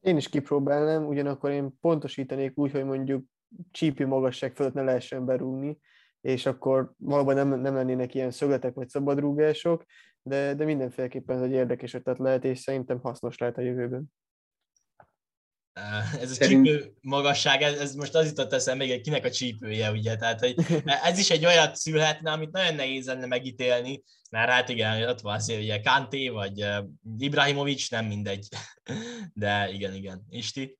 Én 0.00 0.16
is 0.16 0.28
kipróbálnám, 0.28 1.06
ugyanakkor 1.06 1.50
én 1.50 1.78
pontosítanék 1.80 2.58
úgy, 2.58 2.70
hogy 2.70 2.84
mondjuk 2.84 3.24
csípi 3.70 4.04
magasság 4.04 4.56
fölött 4.56 4.74
ne 4.74 4.82
lehessen 4.82 5.24
berúgni, 5.24 5.78
és 6.20 6.46
akkor 6.46 6.92
valóban 6.96 7.34
nem, 7.34 7.60
nem 7.60 7.74
lennének 7.74 8.14
ilyen 8.14 8.30
szögletek 8.30 8.74
vagy 8.74 8.88
szabadrúgások, 8.88 9.84
de, 10.22 10.54
de 10.54 10.64
mindenféleképpen 10.64 11.36
ez 11.36 11.42
egy 11.42 11.52
érdekes 11.52 11.94
ötlet 11.94 12.18
lehet, 12.18 12.44
és 12.44 12.58
szerintem 12.58 13.00
hasznos 13.00 13.38
lehet 13.38 13.58
a 13.58 13.60
jövőben. 13.60 14.12
Ez 16.20 16.30
a 16.30 16.34
Szerint... 16.34 16.66
csípő 16.66 16.92
magasság, 17.00 17.62
ez, 17.62 17.80
ez 17.80 17.94
most 17.94 18.14
az 18.14 18.26
jutott 18.26 18.52
eszembe, 18.52 18.86
hogy 18.86 19.00
kinek 19.00 19.24
a 19.24 19.30
csípője, 19.30 19.90
ugye, 19.90 20.16
tehát 20.16 20.40
hogy 20.40 20.54
ez 21.08 21.18
is 21.18 21.30
egy 21.30 21.44
olyat 21.44 21.76
szülhetne, 21.76 22.30
amit 22.30 22.50
nagyon 22.50 22.74
nehéz 22.74 23.06
lenne 23.06 23.26
megítélni, 23.26 24.02
mert 24.30 24.50
hát 24.50 24.68
igen, 24.68 25.08
ott 25.08 25.20
van 25.20 25.34
azért 25.34 25.62
ugye 25.62 25.80
Kanté, 25.80 26.28
vagy 26.28 26.66
Ibrahimovic, 27.18 27.90
nem 27.90 28.06
mindegy, 28.06 28.48
de 29.34 29.68
igen, 29.72 29.94
igen. 29.94 30.26
Isti? 30.30 30.78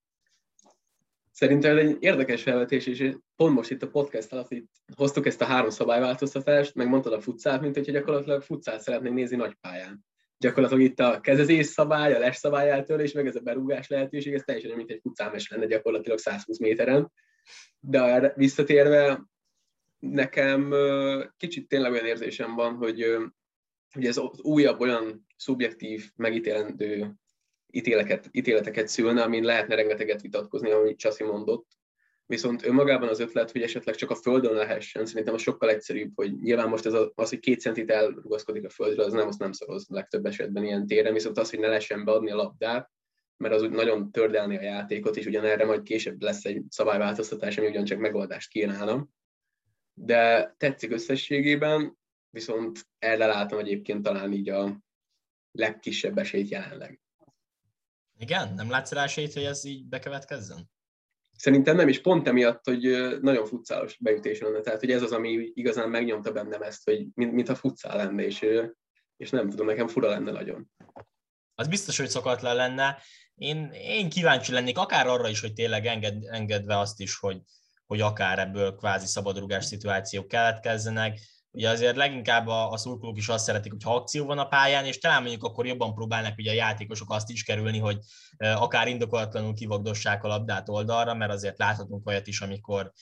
Szerintem 1.32 1.78
egy 1.78 1.96
érdekes 2.00 2.42
felvetés, 2.42 2.86
és 2.86 3.16
pont 3.36 3.54
most 3.54 3.70
itt 3.70 3.82
a 3.82 3.88
podcast 3.88 4.32
alatt 4.32 4.50
itt 4.50 4.70
hoztuk 4.96 5.26
ezt 5.26 5.40
a 5.40 5.44
három 5.44 5.70
szabályváltoztatást, 5.70 6.74
meg 6.74 6.88
mondtad 6.88 7.12
a 7.12 7.20
futcát, 7.20 7.60
mint 7.60 7.74
hogy 7.74 7.90
gyakorlatilag 7.90 8.42
futcát 8.42 8.80
szeretnénk 8.80 9.14
nézni 9.14 9.36
nagy 9.36 9.54
pályán. 9.60 10.04
Gyakorlatilag 10.38 10.82
itt 10.82 11.00
a 11.00 11.20
kezezés 11.20 11.66
szabály, 11.66 12.14
a 12.14 12.18
les 12.18 12.36
szabály 12.36 12.70
eltörlés, 12.70 13.12
meg 13.12 13.26
ez 13.26 13.36
a 13.36 13.40
berúgás 13.40 13.88
lehetőség, 13.88 14.34
ez 14.34 14.42
teljesen 14.44 14.76
mint 14.76 14.90
egy 14.90 15.00
futcámes 15.02 15.48
lenne 15.48 15.66
gyakorlatilag 15.66 16.18
120 16.18 16.58
méteren. 16.58 17.12
De 17.80 18.32
visszatérve, 18.36 19.22
nekem 19.98 20.74
kicsit 21.36 21.68
tényleg 21.68 21.92
olyan 21.92 22.06
érzésem 22.06 22.54
van, 22.54 22.74
hogy, 22.74 23.16
hogy 23.92 24.06
ez 24.06 24.18
újabb 24.42 24.80
olyan 24.80 25.26
szubjektív, 25.36 26.10
megítélendő 26.16 27.14
ítéleket, 27.70 28.28
ítéleteket 28.30 28.88
szülne, 28.88 29.22
amin 29.22 29.44
lehetne 29.44 29.74
rengeteget 29.74 30.20
vitatkozni, 30.20 30.70
amit 30.70 30.98
Csaszi 30.98 31.24
mondott. 31.24 31.66
Viszont 32.26 32.66
önmagában 32.66 33.08
az 33.08 33.20
ötlet, 33.20 33.50
hogy 33.50 33.62
esetleg 33.62 33.94
csak 33.94 34.10
a 34.10 34.14
földön 34.14 34.54
lehessen, 34.54 35.06
szerintem 35.06 35.34
az 35.34 35.40
sokkal 35.40 35.70
egyszerűbb, 35.70 36.10
hogy 36.14 36.40
nyilván 36.40 36.68
most 36.68 36.86
ez 36.86 36.92
az, 36.92 37.10
az 37.14 37.28
hogy 37.28 37.38
két 37.38 37.60
centit 37.60 37.90
elrugaszkodik 37.90 38.64
a 38.64 38.68
földre, 38.68 39.04
az 39.04 39.12
nem, 39.12 39.28
azt 39.28 39.38
nem 39.38 39.52
szoroz 39.52 39.86
legtöbb 39.88 40.26
esetben 40.26 40.64
ilyen 40.64 40.86
téren, 40.86 41.12
viszont 41.12 41.38
az, 41.38 41.50
hogy 41.50 41.58
ne 41.58 41.66
lehessen 41.66 42.04
beadni 42.04 42.30
a 42.30 42.36
labdát, 42.36 42.90
mert 43.36 43.54
az 43.54 43.62
úgy 43.62 43.70
nagyon 43.70 44.12
tördelni 44.12 44.56
a 44.56 44.62
játékot, 44.62 45.16
és 45.16 45.26
ugyanerre 45.26 45.64
majd 45.64 45.82
később 45.82 46.22
lesz 46.22 46.44
egy 46.44 46.62
szabályváltoztatás, 46.68 47.58
ami 47.58 47.66
ugyancsak 47.66 47.98
megoldást 47.98 48.50
kínálna. 48.50 49.08
De 49.94 50.54
tetszik 50.58 50.92
összességében, 50.92 51.98
viszont 52.30 52.88
erre 52.98 53.26
látom 53.26 53.58
egyébként 53.58 54.02
talán 54.02 54.32
így 54.32 54.48
a 54.48 54.80
legkisebb 55.50 56.18
esélyt 56.18 56.48
jelenleg. 56.48 57.00
Igen? 58.18 58.54
Nem 58.54 58.70
látsz 58.70 58.92
rá 58.92 59.02
esélyt, 59.02 59.32
hogy 59.32 59.42
ez 59.42 59.64
így 59.64 59.86
bekövetkezzen? 59.86 60.70
Szerintem 61.36 61.76
nem, 61.76 61.88
és 61.88 62.00
pont 62.00 62.28
emiatt, 62.28 62.64
hogy 62.64 62.80
nagyon 63.20 63.46
futszálos 63.46 63.96
beütés 64.00 64.40
lenne. 64.40 64.60
Tehát, 64.60 64.80
hogy 64.80 64.90
ez 64.90 65.02
az, 65.02 65.12
ami 65.12 65.50
igazán 65.54 65.90
megnyomta 65.90 66.32
bennem 66.32 66.62
ezt, 66.62 66.84
hogy 66.84 67.06
mint, 67.14 67.32
mintha 67.32 67.54
futszál 67.54 67.96
lenne, 67.96 68.22
és, 68.22 68.46
és 69.16 69.30
nem 69.30 69.50
tudom, 69.50 69.66
nekem 69.66 69.88
fura 69.88 70.08
lenne 70.08 70.30
nagyon. 70.30 70.70
Az 71.54 71.68
biztos, 71.68 71.98
hogy 71.98 72.08
szokatlan 72.08 72.56
lenne. 72.56 73.02
Én, 73.34 73.70
én 73.72 74.08
kíváncsi 74.08 74.52
lennék 74.52 74.78
akár 74.78 75.06
arra 75.06 75.28
is, 75.28 75.40
hogy 75.40 75.52
tényleg 75.52 75.86
enged, 75.86 76.24
engedve 76.24 76.78
azt 76.78 77.00
is, 77.00 77.18
hogy, 77.18 77.40
hogy 77.86 78.00
akár 78.00 78.38
ebből 78.38 78.74
kvázi 78.74 79.06
szabadrugás 79.06 79.64
szituációk 79.64 80.28
keletkezzenek 80.28 81.18
ugye 81.58 81.68
azért 81.68 81.96
leginkább 81.96 82.46
a, 82.46 82.70
a 82.70 82.76
szurkolók 82.76 83.16
is 83.16 83.28
azt 83.28 83.44
szeretik, 83.44 83.72
hogy 83.72 83.82
ha 83.82 83.94
akció 83.94 84.26
van 84.26 84.38
a 84.38 84.48
pályán, 84.48 84.84
és 84.84 84.98
talán 84.98 85.20
mondjuk 85.20 85.44
akkor 85.44 85.66
jobban 85.66 85.94
próbálnak 85.94 86.38
ugye 86.38 86.50
a 86.50 86.54
játékosok 86.54 87.12
azt 87.12 87.30
is 87.30 87.42
kerülni, 87.42 87.78
hogy 87.78 87.98
akár 88.36 88.88
indokolatlanul 88.88 89.54
kivagdossák 89.54 90.24
a 90.24 90.28
labdát 90.28 90.68
oldalra, 90.68 91.14
mert 91.14 91.32
azért 91.32 91.58
láthatunk 91.58 92.06
olyat 92.06 92.26
is, 92.26 92.40
amikor 92.40 92.92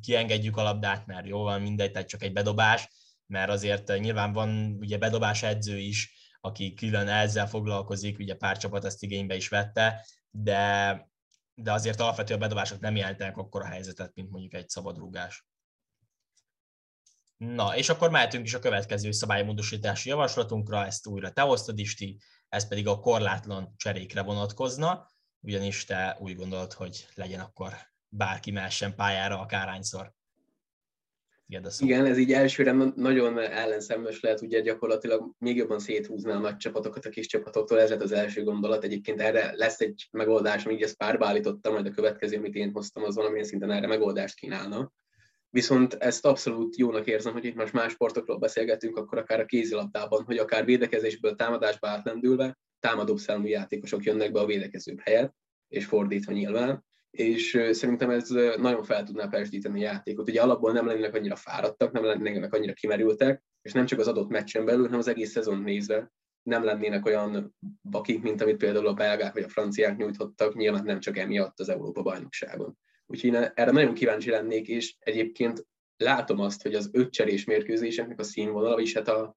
kiengedjük 0.00 0.56
a 0.56 0.62
labdát, 0.62 1.06
mert 1.06 1.26
jó 1.26 1.42
van, 1.42 1.60
mindegy, 1.60 1.90
tehát 1.90 2.08
csak 2.08 2.22
egy 2.22 2.32
bedobás, 2.32 2.88
mert 3.26 3.50
azért 3.50 3.98
nyilván 3.98 4.32
van 4.32 4.76
ugye 4.80 4.98
bedobás 4.98 5.42
edző 5.42 5.78
is, 5.78 6.12
aki 6.40 6.74
külön 6.74 7.08
ezzel 7.08 7.48
foglalkozik, 7.48 8.18
ugye 8.18 8.34
pár 8.34 8.56
csapat 8.56 8.84
ezt 8.84 9.02
igénybe 9.02 9.36
is 9.36 9.48
vette, 9.48 10.06
de, 10.30 11.08
de 11.54 11.72
azért 11.72 12.00
alapvetően 12.00 12.38
a 12.38 12.42
bedobások 12.42 12.80
nem 12.80 12.96
jelentenek 12.96 13.36
akkor 13.36 13.62
a 13.62 13.66
helyzetet, 13.66 14.14
mint 14.14 14.30
mondjuk 14.30 14.54
egy 14.54 14.68
szabadrúgás. 14.68 15.46
Na, 17.36 17.76
és 17.76 17.88
akkor 17.88 18.10
mehetünk 18.10 18.46
is 18.46 18.54
a 18.54 18.58
következő 18.58 19.10
szabálymódosítási 19.10 20.08
javaslatunkra, 20.08 20.84
ezt 20.84 21.06
újra 21.06 21.30
te 21.30 21.42
hoztad 21.42 21.78
is 21.78 21.94
ti, 21.94 22.18
ez 22.48 22.68
pedig 22.68 22.86
a 22.86 22.98
korlátlan 22.98 23.74
cserékre 23.76 24.22
vonatkozna, 24.22 25.06
ugyanis 25.40 25.84
te 25.84 26.16
úgy 26.20 26.36
gondolod, 26.36 26.72
hogy 26.72 27.06
legyen 27.14 27.40
akkor 27.40 27.72
bárki 28.08 28.50
mehessen 28.50 28.94
pályára 28.94 29.40
akárhányszor. 29.40 30.14
Igen, 31.78 32.06
ez 32.06 32.18
így 32.18 32.32
elsőre 32.32 32.72
nagyon 32.94 33.38
ellenszemes 33.38 34.20
lehet, 34.20 34.40
ugye 34.40 34.60
gyakorlatilag 34.60 35.34
még 35.38 35.56
jobban 35.56 35.78
széthúzná 35.78 36.34
a 36.34 36.38
nagy 36.38 36.56
csapatokat 36.56 37.04
a 37.04 37.08
kis 37.08 37.26
csapatoktól, 37.26 37.80
ez 37.80 37.90
lett 37.90 38.02
az 38.02 38.12
első 38.12 38.44
gondolat. 38.44 38.84
Egyébként 38.84 39.20
erre 39.20 39.52
lesz 39.54 39.80
egy 39.80 40.08
megoldás, 40.10 40.66
amíg 40.66 40.82
ezt 40.82 40.96
párba 40.96 41.26
állítottam, 41.26 41.72
majd 41.72 41.86
a 41.86 41.90
következő, 41.90 42.36
amit 42.36 42.54
én 42.54 42.72
hoztam, 42.72 43.04
az 43.04 43.14
valamilyen 43.14 43.44
szinten 43.44 43.70
erre 43.70 43.86
megoldást 43.86 44.34
kínálna. 44.34 44.92
Viszont 45.50 45.94
ezt 45.94 46.26
abszolút 46.26 46.76
jónak 46.76 47.06
érzem, 47.06 47.32
hogy 47.32 47.44
itt 47.44 47.54
most 47.54 47.72
más 47.72 47.92
sportokról 47.92 48.38
beszélgetünk, 48.38 48.96
akkor 48.96 49.18
akár 49.18 49.40
a 49.40 49.44
kézilabdában, 49.44 50.24
hogy 50.24 50.38
akár 50.38 50.64
védekezésből 50.64 51.34
támadásba 51.34 51.88
átlendülve 51.88 52.58
támadóbb 52.80 53.18
számú 53.18 53.46
játékosok 53.46 54.04
jönnek 54.04 54.32
be 54.32 54.40
a 54.40 54.46
védekezőbb 54.46 55.00
helyet, 55.00 55.34
és 55.68 55.84
fordítva 55.84 56.32
nyilván, 56.32 56.84
és 57.10 57.66
szerintem 57.70 58.10
ez 58.10 58.28
nagyon 58.56 58.82
fel 58.82 59.02
tudná 59.04 59.26
persdíteni 59.26 59.80
a 59.80 59.88
játékot. 59.92 60.28
Ugye 60.28 60.42
alapból 60.42 60.72
nem 60.72 60.86
lennének 60.86 61.14
annyira 61.14 61.36
fáradtak, 61.36 61.92
nem 61.92 62.04
lennének 62.04 62.54
annyira 62.54 62.72
kimerültek, 62.72 63.42
és 63.62 63.72
nem 63.72 63.86
csak 63.86 63.98
az 63.98 64.08
adott 64.08 64.28
meccsen 64.28 64.64
belül, 64.64 64.84
hanem 64.84 64.98
az 64.98 65.08
egész 65.08 65.30
szezon 65.30 65.58
nézve 65.58 66.12
nem 66.42 66.64
lennének 66.64 67.04
olyan 67.06 67.56
bakik, 67.82 68.22
mint 68.22 68.42
amit 68.42 68.56
például 68.56 68.86
a 68.86 68.94
belgák 68.94 69.32
vagy 69.32 69.42
a 69.42 69.48
franciák 69.48 69.96
nyújtottak, 69.96 70.54
nyilván 70.54 70.84
nem 70.84 71.00
csak 71.00 71.16
emiatt 71.16 71.60
az 71.60 71.68
Európa-bajnokságon. 71.68 72.78
Úgyhogy 73.06 73.30
én 73.30 73.50
erre 73.54 73.70
nagyon 73.70 73.94
kíváncsi 73.94 74.30
lennék, 74.30 74.68
és 74.68 74.94
egyébként 74.98 75.66
látom 75.96 76.40
azt, 76.40 76.62
hogy 76.62 76.74
az 76.74 76.90
ötcserés 76.92 77.44
mérkőzéseknek 77.44 78.20
a 78.20 78.22
színvonala, 78.22 78.80
és 78.80 78.94
hát 78.94 79.08
a, 79.08 79.36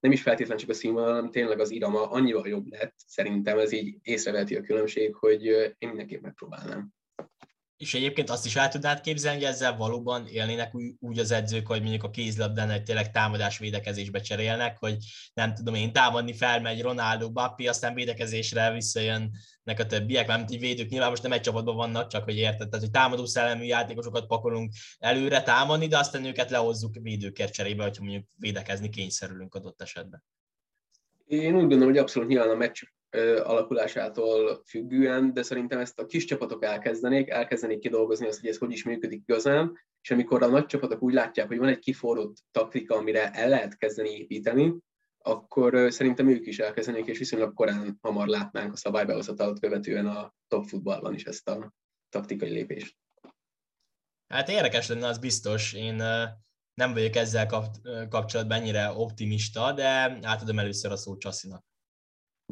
nem 0.00 0.12
is 0.12 0.22
feltétlenül 0.22 0.60
csak 0.60 0.70
a 0.70 0.74
színvonal, 0.74 1.14
hanem 1.14 1.30
tényleg 1.30 1.60
az 1.60 1.70
irama 1.70 2.10
annyival 2.10 2.48
jobb 2.48 2.66
lett. 2.70 2.94
Szerintem 3.06 3.58
ez 3.58 3.72
így 3.72 3.96
észreveti 4.02 4.56
a 4.56 4.62
különbség, 4.62 5.14
hogy 5.14 5.44
én 5.78 5.88
mindenképp 5.88 6.22
megpróbálnám. 6.22 6.92
És 7.80 7.94
egyébként 7.94 8.30
azt 8.30 8.46
is 8.46 8.56
el 8.56 8.68
tudnád 8.68 9.00
képzelni, 9.00 9.38
hogy 9.38 9.48
ezzel 9.48 9.76
valóban 9.76 10.26
élnének 10.26 10.74
úgy, 10.98 11.18
az 11.18 11.30
edzők, 11.30 11.66
hogy 11.66 11.80
mondjuk 11.80 12.02
a 12.02 12.10
kézlabdán 12.10 12.70
egy 12.70 12.82
tényleg 12.82 13.10
támadás 13.10 13.58
védekezésbe 13.58 14.20
cserélnek, 14.20 14.78
hogy 14.78 14.96
nem 15.34 15.54
tudom 15.54 15.74
én, 15.74 15.92
támadni 15.92 16.32
felmegy 16.32 16.82
Ronaldo, 16.82 17.30
Bappi, 17.30 17.68
aztán 17.68 17.94
védekezésre 17.94 18.72
visszajönnek 18.72 19.78
a 19.78 19.86
többiek, 19.86 20.26
mert 20.26 20.50
így 20.50 20.60
védők 20.60 20.88
nyilván 20.88 21.08
most 21.08 21.22
nem 21.22 21.32
egy 21.32 21.40
csapatban 21.40 21.76
vannak, 21.76 22.08
csak 22.08 22.24
hogy 22.24 22.36
érted, 22.36 22.68
tehát 22.68 22.84
hogy 22.84 22.90
támadó 22.90 23.24
szellemű 23.24 23.64
játékosokat 23.64 24.26
pakolunk 24.26 24.72
előre 24.98 25.42
támadni, 25.42 25.86
de 25.86 25.98
aztán 25.98 26.24
őket 26.24 26.50
lehozzuk 26.50 26.94
védőkért 27.02 27.52
cserébe, 27.52 27.82
hogyha 27.82 28.02
mondjuk 28.04 28.26
védekezni 28.36 28.88
kényszerülünk 28.88 29.54
adott 29.54 29.82
esetben. 29.82 30.24
Én 31.26 31.54
úgy 31.54 31.60
gondolom, 31.60 31.88
hogy 31.88 31.98
abszolút 31.98 32.28
nyilván 32.28 32.50
a 32.50 32.54
meccs 32.54 32.82
alakulásától 33.42 34.62
függően, 34.66 35.32
de 35.32 35.42
szerintem 35.42 35.78
ezt 35.78 35.98
a 35.98 36.06
kis 36.06 36.24
csapatok 36.24 36.64
elkezdenék, 36.64 37.28
elkezdenék 37.28 37.78
kidolgozni 37.78 38.26
azt, 38.26 38.40
hogy 38.40 38.48
ez 38.48 38.58
hogy 38.58 38.72
is 38.72 38.84
működik 38.84 39.22
igazán, 39.26 39.78
és 40.02 40.10
amikor 40.10 40.42
a 40.42 40.46
nagy 40.46 40.66
csapatok 40.66 41.02
úgy 41.02 41.14
látják, 41.14 41.46
hogy 41.46 41.58
van 41.58 41.68
egy 41.68 41.78
kiforrott 41.78 42.36
taktika, 42.50 42.96
amire 42.96 43.30
el 43.30 43.48
lehet 43.48 43.76
kezdeni 43.76 44.10
építeni, 44.10 44.74
akkor 45.22 45.92
szerintem 45.92 46.28
ők 46.28 46.46
is 46.46 46.58
elkezdenék, 46.58 47.06
és 47.06 47.18
viszonylag 47.18 47.54
korán 47.54 47.98
hamar 48.02 48.26
látnánk 48.26 48.72
a 48.72 48.76
szabálybehozatalat 48.76 49.60
követően 49.60 50.06
a 50.06 50.34
top 50.48 50.64
futballban 50.64 51.14
is 51.14 51.24
ezt 51.24 51.48
a 51.48 51.72
taktikai 52.08 52.50
lépést. 52.50 52.96
Hát 54.28 54.48
érdekes 54.48 54.88
lenne, 54.88 55.06
az 55.06 55.18
biztos. 55.18 55.72
Én 55.72 55.94
nem 56.74 56.92
vagyok 56.92 57.16
ezzel 57.16 57.46
kapcsolatban 58.08 58.58
ennyire 58.58 58.90
optimista, 58.90 59.72
de 59.72 60.18
átadom 60.22 60.58
először 60.58 60.92
a 60.92 60.96
szót 60.96 61.20
Csasszinak. 61.20 61.64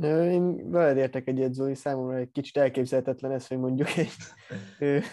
Én 0.02 0.70
veled 0.70 0.96
értek 0.96 1.28
egyet, 1.28 1.52
Zoli, 1.52 1.74
számomra 1.74 2.16
egy 2.16 2.30
kicsit 2.30 2.56
elképzelhetetlen 2.56 3.32
ez, 3.32 3.46
hogy 3.46 3.58
mondjuk 3.58 3.88
egy 3.96 4.12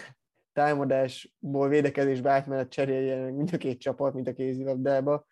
támadásból 0.52 1.68
védekezésbe 1.68 2.30
átmenet 2.30 2.70
cseréljen 2.70 3.32
mind 3.32 3.50
a 3.52 3.56
két 3.56 3.80
csapat, 3.80 4.14
mint 4.14 4.28
a 4.28 4.32
kézilabdába. 4.32 5.26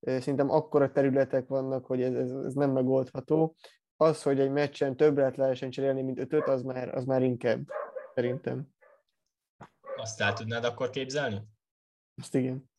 Szerintem 0.00 0.50
akkora 0.50 0.92
területek 0.92 1.48
vannak, 1.48 1.86
hogy 1.86 2.02
ez, 2.02 2.14
ez, 2.14 2.30
ez 2.30 2.54
nem 2.54 2.70
megoldható. 2.70 3.56
Az, 3.96 4.22
hogy 4.22 4.40
egy 4.40 4.50
meccsen 4.50 4.96
többet 4.96 5.36
lehessen 5.36 5.70
cserélni, 5.70 6.02
mint 6.02 6.18
ötöt, 6.18 6.48
az 6.48 6.62
már, 6.62 6.94
az 6.94 7.04
már 7.04 7.22
inkább, 7.22 7.60
szerintem. 8.14 8.68
Azt 9.96 10.20
el 10.20 10.32
tudnád 10.32 10.64
akkor 10.64 10.90
képzelni? 10.90 11.42
Azt 12.22 12.34
igen. 12.34 12.70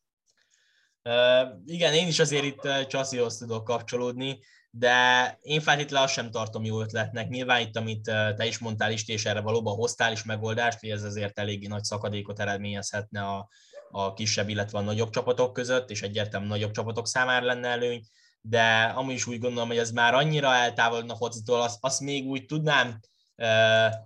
Uh, 1.04 1.60
igen, 1.64 1.92
én 1.92 2.06
is 2.06 2.18
azért 2.18 2.44
itt 2.44 2.86
Csasszihoz 2.86 3.38
tudok 3.38 3.64
kapcsolódni 3.64 4.38
de 4.74 5.38
én 5.40 5.60
feltétlenül 5.60 6.04
azt 6.04 6.14
sem 6.14 6.30
tartom 6.30 6.64
jó 6.64 6.80
ötletnek. 6.80 7.28
Nyilván 7.28 7.60
itt, 7.60 7.76
amit 7.76 8.02
te 8.36 8.46
is 8.46 8.58
mondtál 8.58 8.92
is, 8.92 9.08
és 9.08 9.24
erre 9.24 9.40
valóban 9.40 9.74
hoztál 9.74 10.12
is 10.12 10.24
megoldást, 10.24 10.80
hogy 10.80 10.90
ez 10.90 11.02
azért 11.02 11.38
eléggé 11.38 11.66
nagy 11.66 11.84
szakadékot 11.84 12.40
eredményezhetne 12.40 13.22
a, 13.22 13.48
a 13.90 14.12
kisebb, 14.12 14.48
illetve 14.48 14.78
a 14.78 14.82
nagyobb 14.82 15.10
csapatok 15.10 15.52
között, 15.52 15.90
és 15.90 16.02
egyértelműen 16.02 16.50
nagyobb 16.50 16.70
csapatok 16.70 17.06
számára 17.06 17.46
lenne 17.46 17.68
előny, 17.68 18.02
de 18.40 18.92
amúgy 18.94 19.14
is 19.14 19.26
úgy 19.26 19.38
gondolom, 19.38 19.68
hogy 19.68 19.78
ez 19.78 19.90
már 19.90 20.14
annyira 20.14 20.54
eltávolodna 20.54 21.16
focitól, 21.16 21.60
azt, 21.60 21.78
azt 21.80 22.00
még 22.00 22.26
úgy 22.26 22.44
tudnám 22.44 22.98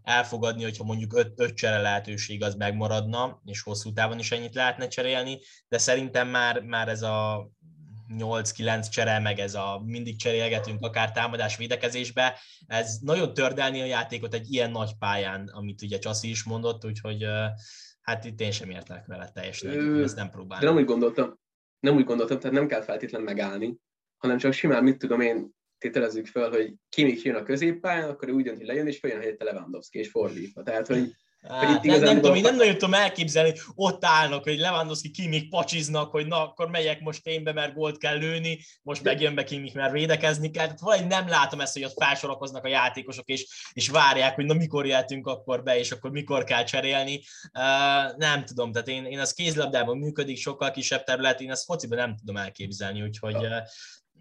elfogadni, 0.03 0.63
hogyha 0.63 0.85
mondjuk 0.85 1.15
öt, 1.15 1.41
öt 1.41 1.55
csere 1.55 1.79
lehetőség 1.81 2.43
az 2.43 2.55
megmaradna, 2.55 3.41
és 3.45 3.63
hosszú 3.63 3.93
távon 3.93 4.19
is 4.19 4.33
ennyit 4.33 4.55
lehetne 4.55 4.89
cserélni, 4.89 5.39
de 5.69 5.79
szerintem 5.79 6.29
már, 6.29 6.61
már 6.61 6.89
ez 6.89 7.03
a 7.03 7.49
8-9 8.09 8.91
csere, 8.91 9.19
meg 9.19 9.39
ez 9.39 9.55
a 9.55 9.83
mindig 9.85 10.19
cserélgetünk 10.19 10.85
akár 10.85 11.13
támadás 11.13 11.57
védekezésbe, 11.57 12.39
ez 12.67 12.99
nagyon 13.01 13.35
tördelni 13.35 13.81
a 13.81 13.85
játékot 13.85 14.35
egy 14.35 14.53
ilyen 14.53 14.71
nagy 14.71 14.91
pályán, 14.99 15.51
amit 15.53 15.83
ugye 15.83 15.99
Csaszi 15.99 16.29
is 16.29 16.45
mondott, 16.45 16.85
úgyhogy 16.85 17.27
hát 18.01 18.25
itt 18.25 18.41
én 18.41 18.51
sem 18.51 18.71
értek 18.71 19.07
vele 19.07 19.31
teljesen, 19.35 19.93
hogy 19.93 20.03
ezt 20.03 20.17
nem 20.17 20.31
próbálom. 20.31 20.65
De 20.65 20.71
nem 20.71 20.81
úgy 20.81 20.89
gondoltam, 20.89 21.39
nem 21.81 21.95
úgy 21.95 22.05
gondoltam, 22.05 22.39
tehát 22.39 22.57
nem 22.57 22.67
kell 22.67 22.83
feltétlenül 22.83 23.27
megállni, 23.27 23.77
hanem 24.17 24.39
csak 24.39 24.53
simán, 24.53 24.83
mit 24.83 24.99
tudom 24.99 25.21
én, 25.21 25.55
tételezzük 25.79 26.27
fel, 26.27 26.51
hogy 26.51 26.75
Kimik 26.89 27.23
jön 27.23 27.35
a 27.35 27.43
középpályán, 27.43 28.09
akkor 28.09 28.29
ő 28.29 28.33
úgy 28.33 28.45
dönt, 28.45 28.57
hogy 28.57 28.67
lejön, 28.67 28.87
és 28.87 28.99
följön 28.99 29.21
helyette 29.21 29.45
Lewandowski, 29.45 29.99
és 29.99 30.11
fordítva. 30.11 30.63
Tehát, 30.63 30.87
hogy 30.87 31.15
Hát, 31.49 31.83
nem, 31.83 32.01
nem, 32.01 32.15
tudom, 32.15 32.35
én 32.35 32.43
nem 32.43 32.57
nagyon 32.57 32.73
tudom 32.73 32.95
elképzelni, 32.95 33.51
hogy 33.51 33.61
ott 33.75 34.05
állnak, 34.05 34.43
hogy 34.43 34.59
Lewandowski 34.59 35.11
Kimik 35.11 35.49
pacsiznak, 35.49 36.11
hogy 36.11 36.27
na, 36.27 36.43
akkor 36.43 36.71
megyek 36.71 37.01
most 37.01 37.27
én 37.27 37.45
be, 37.45 37.53
mert 37.53 37.75
gólt 37.75 37.99
kell 37.99 38.19
lőni, 38.19 38.59
most 38.83 39.03
megjön 39.03 39.35
be 39.35 39.45
Kimik, 39.45 39.75
mert 39.75 39.93
védekezni 39.93 40.51
kell. 40.51 40.65
Tehát 40.65 40.81
valahogy 40.81 41.07
nem 41.07 41.29
látom 41.29 41.61
ezt, 41.61 41.73
hogy 41.73 41.85
ott 41.85 42.03
felsorakoznak 42.03 42.65
a 42.65 42.69
játékosok, 42.69 43.29
és, 43.29 43.71
és 43.73 43.89
várják, 43.89 44.35
hogy 44.35 44.45
na 44.45 44.55
mikor 44.55 44.87
jöhetünk 44.87 45.27
akkor 45.27 45.63
be, 45.63 45.79
és 45.79 45.93
akkor 45.93 46.11
mikor 46.11 46.45
kell 46.45 46.65
cserélni. 46.65 47.23
Uh, 47.53 48.17
nem 48.17 48.45
tudom, 48.45 48.73
tehát 48.73 48.89
én, 48.89 49.05
én 49.05 49.19
az 49.19 49.33
kézlabdában 49.33 49.99
működik, 49.99 50.39
sokkal 50.39 50.71
kisebb 50.71 51.05
terület, 51.05 51.41
én 51.41 51.51
ezt 51.51 51.65
fociban 51.65 51.99
nem 51.99 52.17
tudom 52.17 52.37
elképzelni, 52.37 53.03
úgyhogy 53.03 53.37
uh, 53.37 53.57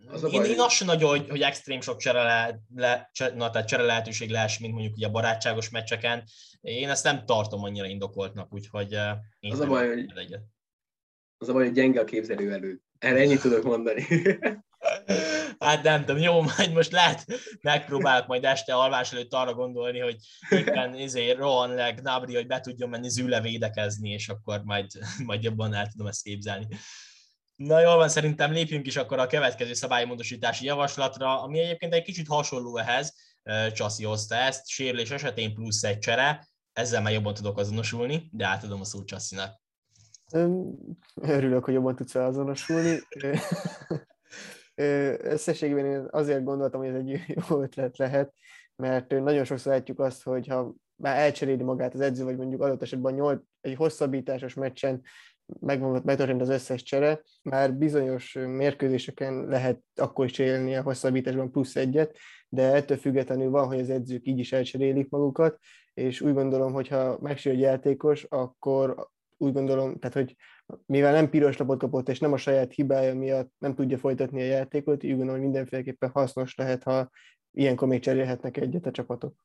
az 0.08 0.24
a 0.24 0.30
baj, 0.30 0.46
én, 0.46 0.52
én 0.52 0.60
azt 0.60 0.76
sem 0.76 0.88
nagyon, 0.88 1.10
hogy, 1.10 1.30
hogy 1.30 1.42
extrém 1.42 1.82
sok 1.82 1.98
csere, 1.98 2.24
le, 2.24 2.60
le, 2.76 3.10
na, 3.36 3.50
tehát 3.50 3.68
csere 3.68 3.84
lehetőség 3.84 4.30
lesz, 4.30 4.60
mint 4.60 4.74
mondjuk 4.74 4.96
ugye 4.96 5.08
a 5.08 5.12
barátságos 5.12 5.70
meccseken. 5.70 6.24
Én 6.62 6.90
ezt 6.90 7.04
nem 7.04 7.26
tartom 7.26 7.64
annyira 7.64 7.86
indokoltnak, 7.86 8.54
úgyhogy 8.54 8.92
én 9.40 9.52
az 9.52 9.60
a 9.60 9.68
baj, 9.68 9.88
hogy, 9.88 10.12
egyet. 10.16 10.44
az 11.38 11.50
a 11.50 11.54
baj, 11.54 11.64
hogy 11.64 11.74
gyenge 11.74 12.00
a 12.00 12.04
képzelő 12.04 12.52
elő. 12.52 12.82
Erre 13.00 13.20
ennyit 13.20 13.42
tudok 13.42 13.64
mondani. 13.64 14.06
Hát 15.60 15.84
nem 15.84 16.06
tudom, 16.06 16.22
jó, 16.22 16.42
majd 16.42 16.74
most 16.74 16.92
lehet, 16.92 17.26
megpróbálok 17.62 18.28
majd 18.28 18.44
este 18.44 18.74
alvás 18.74 19.14
előtt 19.14 19.34
arra 19.34 19.54
gondolni, 19.54 20.00
hogy 20.00 20.16
éppen 20.50 20.94
ezért 20.94 21.38
rohan 21.38 21.74
le 21.74 21.92
Gnabry, 21.92 22.36
hogy 22.36 22.48
be 22.48 22.60
tudjon 22.60 22.90
menni 22.90 23.10
zűle 23.10 23.42
védekezni, 23.42 24.10
és 24.10 24.30
akkor 24.30 24.62
majd, 24.64 24.86
majd 25.26 25.44
jobban 25.44 25.74
el 25.74 25.88
tudom 25.88 26.08
ezt 26.08 26.24
képzelni. 26.24 26.68
Na 27.56 27.80
jól 27.80 27.96
van, 27.96 28.10
szerintem 28.10 28.52
lépjünk 28.52 28.88
is 28.88 28.98
akkor 28.98 29.20
a 29.20 29.28
következő 29.28 29.74
szabálymódosítási 29.74 30.66
javaslatra, 30.66 31.42
ami 31.42 31.60
egyébként 31.60 31.94
egy 31.94 32.04
kicsit 32.04 32.28
hasonló 32.28 32.78
ehhez, 32.78 33.14
Csaszi 33.74 34.04
hozta 34.04 34.36
ezt, 34.36 34.68
sérülés 34.68 35.12
esetén 35.12 35.54
plusz 35.54 35.84
egy 35.84 36.00
csere, 36.00 36.48
ezzel 36.74 37.02
már 37.02 37.14
jobban 37.14 37.34
tudok 37.34 37.58
azonosulni, 37.58 38.30
de 38.32 38.46
átadom 38.46 38.80
a 38.80 38.84
szót 38.84 39.08
Csasszinak. 39.08 39.62
Örülök, 41.16 41.64
hogy 41.66 41.74
jobban 41.74 41.96
tudsz 41.96 42.16
azonosulni. 42.16 43.00
Összességében 45.18 45.86
én 45.86 46.08
azért 46.10 46.44
gondoltam, 46.44 46.80
hogy 46.80 46.90
ez 46.90 46.96
egy 46.96 47.22
jó 47.28 47.62
ötlet 47.62 47.98
lehet, 47.98 48.34
mert 48.76 49.10
nagyon 49.10 49.44
sokszor 49.44 49.74
látjuk 49.74 50.00
azt, 50.00 50.24
hogy 50.24 50.48
ha 50.48 50.74
már 50.96 51.18
elcseréli 51.18 51.64
magát 51.64 51.94
az 51.94 52.00
edző, 52.00 52.24
vagy 52.24 52.38
mondjuk 52.38 52.62
adott 52.62 52.82
esetben 52.82 53.14
8, 53.14 53.42
egy 53.62 53.76
hosszabbításos 53.76 54.54
meccsen 54.54 55.02
megtörtént 56.04 56.42
az 56.42 56.50
összes 56.50 56.84
csere, 56.84 57.22
már 57.42 57.74
bizonyos 57.74 58.34
mérkőzéseken 58.34 59.46
lehet 59.46 59.82
akkor 59.96 60.25
is 60.25 60.40
élni 60.40 60.75
a 60.75 60.82
hosszabbításban 60.82 61.52
plusz 61.52 61.75
egyet, 61.75 62.18
de 62.50 62.74
ettől 62.74 62.98
függetlenül 62.98 63.50
van, 63.50 63.68
hogy 63.68 63.80
az 63.80 63.90
edzők 63.90 64.28
így 64.28 64.40
is 64.40 64.52
elcserélik 64.52 65.10
magukat, 65.10 65.60
és 65.94 66.22
úgy 66.22 66.34
gondolom, 66.34 66.74
hogy 66.74 66.88
ha 66.88 67.18
megsérül 67.22 67.60
játékos, 67.60 68.24
akkor 68.24 69.10
úgy 69.38 69.54
gondolom, 69.54 70.00
tehát 70.00 70.16
hogy 70.16 70.36
mivel 70.86 71.12
nem 71.12 71.30
piros 71.30 71.58
lapot 71.58 71.80
kapott, 71.80 72.10
és 72.10 72.20
nem 72.20 72.34
a 72.34 72.38
saját 72.38 72.74
hibája 72.74 73.16
miatt 73.16 73.52
nem 73.58 73.75
tudja 73.75 73.98
folytatni 73.98 74.42
a 74.42 74.46
játékot, 74.46 75.04
úgy 75.04 75.10
gondolom, 75.10 75.34
hogy 75.34 75.44
mindenféleképpen 75.44 76.10
hasznos 76.10 76.56
lehet, 76.56 76.84
ha 76.84 77.10
ilyenkor 77.52 77.88
még 77.88 78.02
cserélhetnek 78.02 78.58
egyet 78.58 78.86
a 78.86 78.92
csapatok. 78.92 79.36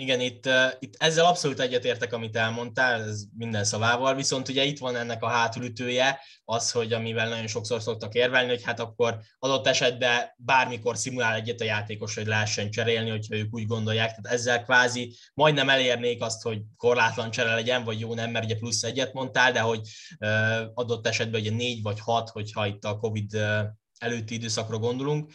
Igen, 0.00 0.20
itt, 0.20 0.48
itt 0.78 0.94
ezzel 0.98 1.24
abszolút 1.24 1.60
egyetértek, 1.60 2.12
amit 2.12 2.36
elmondtál, 2.36 3.02
ez 3.02 3.22
minden 3.36 3.64
szavával, 3.64 4.14
viszont 4.14 4.48
ugye 4.48 4.64
itt 4.64 4.78
van 4.78 4.96
ennek 4.96 5.22
a 5.22 5.28
hátulütője, 5.28 6.20
az, 6.44 6.70
hogy 6.70 6.92
amivel 6.92 7.28
nagyon 7.28 7.46
sokszor 7.46 7.82
szoktak 7.82 8.14
érvelni, 8.14 8.48
hogy 8.48 8.62
hát 8.62 8.80
akkor 8.80 9.20
adott 9.38 9.66
esetben 9.66 10.34
bármikor 10.36 10.96
szimulál 10.96 11.34
egyet 11.34 11.60
a 11.60 11.64
játékos, 11.64 12.14
hogy 12.14 12.26
lehessen 12.26 12.70
cserélni, 12.70 13.10
hogyha 13.10 13.34
ők 13.36 13.54
úgy 13.54 13.66
gondolják, 13.66 14.08
tehát 14.08 14.38
ezzel 14.38 14.64
kvázi 14.64 15.16
majdnem 15.34 15.68
elérnék 15.68 16.22
azt, 16.22 16.42
hogy 16.42 16.60
korlátlan 16.76 17.30
csere 17.30 17.54
legyen, 17.54 17.84
vagy 17.84 18.00
jó 18.00 18.14
nem, 18.14 18.30
mert 18.30 18.44
ugye 18.44 18.56
plusz 18.56 18.82
egyet 18.82 19.12
mondtál, 19.12 19.52
de 19.52 19.60
hogy 19.60 19.80
adott 20.74 21.06
esetben 21.06 21.40
ugye 21.40 21.50
négy 21.50 21.82
vagy 21.82 22.00
hat, 22.00 22.28
hogyha 22.28 22.66
itt 22.66 22.84
a 22.84 22.98
Covid 22.98 23.36
előtti 23.98 24.34
időszakra 24.34 24.78
gondolunk, 24.78 25.32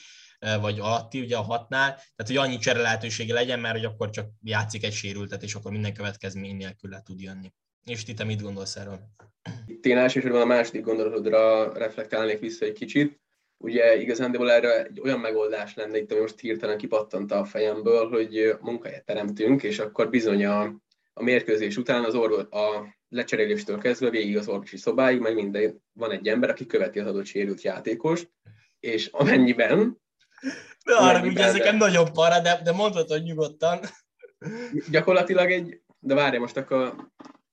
vagy 0.62 0.80
alatti 0.80 1.20
ugye 1.20 1.38
a 1.38 1.42
hatnál, 1.42 1.90
tehát 1.90 2.26
hogy 2.26 2.38
annyi 2.38 2.58
csere 2.58 2.82
lehetősége 2.82 3.34
legyen, 3.34 3.60
mert 3.60 3.76
hogy 3.76 3.86
akkor 3.86 4.10
csak 4.10 4.30
játszik 4.42 4.84
egy 4.84 4.94
sérültet, 4.94 5.44
és 5.44 5.56
akkor 5.56 5.72
minden 5.72 5.94
következmény 5.94 6.56
nélkül 6.56 6.90
le 6.90 7.02
tud 7.06 7.22
jönni. 7.22 7.54
És 7.86 8.04
ti 8.04 8.14
te 8.14 8.24
mit 8.24 8.42
gondolsz 8.42 8.76
erről? 8.76 9.00
Itt 9.66 9.86
én 9.86 9.98
elsősorban 9.98 10.42
a 10.42 10.46
második 10.46 10.84
gondolatodra 10.84 11.74
reflektálnék 11.78 12.40
vissza 12.40 12.66
egy 12.66 12.74
kicsit. 12.74 13.20
Ugye 13.58 13.96
igazándiból 14.02 14.52
erre 14.52 14.84
egy 14.84 15.00
olyan 15.00 15.20
megoldás 15.20 15.74
lenne, 15.76 15.98
itt 15.98 16.12
ami 16.12 16.20
most 16.20 16.40
hirtelen 16.40 16.78
kipattant 16.78 17.32
a 17.32 17.46
fejemből, 17.46 18.10
hogy 18.10 18.56
munkahelyet 18.62 19.06
teremtünk, 19.06 19.64
és 19.64 19.80
akkor 19.80 20.10
bizony 20.10 20.46
a, 20.46 20.62
a 21.14 21.24
mérkőzés 21.24 21.78
után 21.78 22.04
az 22.04 22.16
orvos, 22.16 22.44
a 22.44 22.96
lecseréléstől 23.10 23.78
kezdve 23.78 24.10
végig 24.10 24.38
az 24.38 24.48
orvosi 24.48 24.78
szobáig, 24.78 25.20
meg 25.20 25.34
minden, 25.34 25.84
van 25.94 26.12
egy 26.12 26.28
ember, 26.28 26.50
aki 26.50 26.66
követi 26.66 27.00
az 27.00 27.08
adott 27.08 27.26
sérült 27.26 27.62
játékost, 27.62 28.32
és 28.80 29.08
amennyiben 29.08 30.04
de 30.86 30.96
arra, 30.96 31.26
ugye 31.26 31.44
ezeken 31.44 31.76
nagyon 31.76 32.14
para, 32.14 32.40
de, 32.40 32.62
de 32.64 32.72
mondhatod 32.72 33.24
nyugodtan. 33.24 33.80
Gyakorlatilag 34.92 35.52
egy, 35.52 35.82
de 36.00 36.14
várj, 36.14 36.38
most 36.38 36.58
akkor 36.58 36.96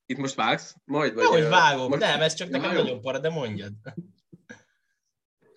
itt 0.06 0.18
most 0.18 0.34
vágsz 0.34 0.74
majd? 0.84 1.14
Vagy, 1.14 1.24
hogy 1.24 1.48
vágom, 1.48 1.88
most... 1.88 2.00
nem, 2.00 2.20
ez 2.20 2.34
csak 2.34 2.48
nekem 2.48 2.68
nagyon, 2.68 2.84
nagyon 2.84 3.00
para, 3.00 3.18
de 3.18 3.28
mondjad. 3.28 3.72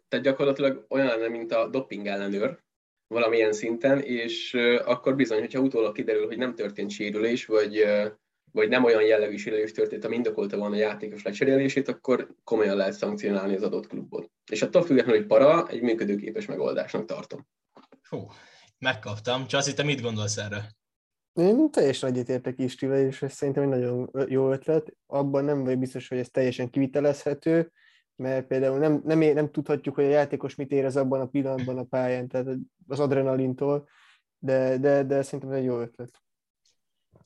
Tehát 0.08 0.26
gyakorlatilag 0.26 0.86
olyan 0.90 1.08
lenne, 1.08 1.28
mint 1.28 1.52
a 1.52 1.68
doping 1.68 2.08
ellenőr, 2.08 2.64
valamilyen 3.08 3.54
szinten, 3.54 4.00
és 4.00 4.54
akkor 4.86 5.16
bizony, 5.16 5.40
hogyha 5.40 5.60
utólag 5.60 5.96
kiderül, 5.96 6.28
hogy 6.28 6.38
nem 6.38 6.56
történt 6.56 6.92
sérülés, 6.92 7.46
vagy, 7.46 7.86
vagy 8.56 8.70
nem 8.70 8.84
olyan 8.84 9.04
jellegű 9.04 9.36
sérülés 9.36 9.72
történt, 9.72 10.06
ami 10.06 10.16
indokolta 10.16 10.58
volna 10.58 10.76
a 10.76 10.80
játékos 10.80 11.24
lecserélését, 11.24 11.88
akkor 11.88 12.36
komolyan 12.44 12.76
lehet 12.76 12.94
szankcionálni 12.94 13.56
az 13.56 13.64
adott 13.64 13.88
klubot. 13.88 14.32
És 14.52 14.62
attól 14.62 14.84
függetlenül, 14.84 15.20
hogy 15.20 15.28
para, 15.28 15.68
egy 15.68 15.82
működőképes 15.82 16.46
megoldásnak 16.46 17.06
tartom. 17.06 17.48
Hú, 18.10 18.28
megkaptam. 18.80 19.48
Csaszi, 19.48 19.74
te 19.74 19.84
mit 19.84 20.02
gondolsz 20.02 20.38
erről? 20.38 20.64
Én 21.34 21.72
teljesen 21.72 22.10
egyetértek 22.10 22.60
Istivel, 22.60 23.06
és 23.06 23.26
szerintem 23.28 23.64
egy 23.64 23.70
nagyon 23.70 24.10
jó 24.28 24.52
ötlet. 24.52 24.94
Abban 25.06 25.44
nem 25.44 25.64
vagy 25.64 25.78
biztos, 25.78 26.08
hogy 26.08 26.18
ez 26.18 26.30
teljesen 26.30 26.70
kivitelezhető, 26.70 27.72
mert 28.16 28.48
például 28.48 28.78
nem, 28.78 29.02
nem, 29.06 29.20
nem 29.20 29.52
tudhatjuk, 29.52 29.96
hogy 29.96 30.06
a 30.06 30.10
játékos 30.10 30.56
mit 30.56 30.72
érez 30.72 30.96
abban 30.96 31.22
a 31.22 31.28
pillanatban 31.28 31.78
a 31.78 31.84
pályán, 31.84 32.28
tehát 32.28 32.48
az 32.88 33.00
adrenalintól, 33.00 33.88
de, 34.40 34.78
de, 34.78 35.04
de 35.04 35.22
szerintem 35.22 35.50
ez 35.50 35.58
egy 35.58 35.64
jó 35.64 35.80
ötlet. 35.80 36.25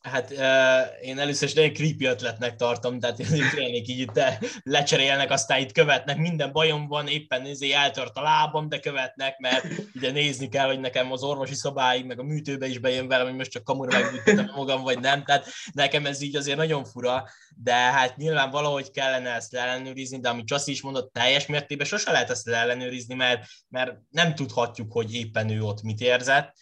Hát 0.02 0.32
uh, 0.32 1.08
én 1.08 1.20
először 1.20 1.48
is 1.48 1.54
nagyon 1.54 1.74
creepy 1.74 2.06
ötletnek 2.06 2.56
tartom, 2.56 3.00
tehát 3.00 3.26
félnék 3.26 3.88
így 3.88 4.00
itt 4.00 4.22
lecserélnek, 4.64 5.32
aztán 5.32 5.60
itt 5.60 5.72
követnek, 5.72 6.18
minden 6.18 6.52
bajom 6.52 6.88
van, 6.88 7.08
éppen 7.08 7.42
nézé 7.42 7.72
eltört 7.72 8.18
a 8.18 8.22
lábam, 8.22 8.70
de 8.70 8.80
követnek, 8.80 9.38
mert 9.38 9.66
ugye 9.96 10.12
nézni 10.12 10.50
kell, 10.50 10.68
hogy 10.68 10.80
nekem 10.80 11.12
az 11.12 11.24
orvosi 11.24 11.54
szobáig, 11.54 12.06
meg 12.06 12.20
a 12.20 12.24
műtőbe 12.24 12.68
is 12.68 12.78
bejön 12.78 13.08
velem, 13.08 13.26
hogy 13.26 13.36
most 13.36 13.52
csak 13.52 13.64
kamura 13.64 14.00
megbűtöttem 14.00 14.52
magam, 14.56 14.82
vagy 14.82 15.00
nem, 15.00 15.24
tehát 15.24 15.48
nekem 15.74 16.06
ez 16.06 16.22
így 16.22 16.36
azért 16.36 16.58
nagyon 16.58 16.84
fura, 16.84 17.24
de 17.56 17.74
hát 17.74 18.18
nyilván 18.18 18.50
valahogy 18.50 18.92
kellene 18.92 19.30
ezt 19.30 19.56
ellenőrizni, 19.56 20.20
de 20.20 20.30
amit 20.30 20.46
Csaszi 20.46 20.72
is 20.72 20.82
mondott, 20.82 21.14
teljes 21.14 21.46
mértékben 21.46 21.88
sose 21.88 22.12
lehet 22.12 22.30
ezt 22.30 22.48
ellenőrizni, 22.48 23.16
mert, 23.16 23.46
mert 23.70 23.94
nem 24.10 24.36
tudhatjuk, 24.36 24.92
hogy 24.92 25.14
éppen 25.14 25.50
ő 25.50 25.62
ott 25.62 25.82
mit 25.82 26.02
érzett, 26.02 26.54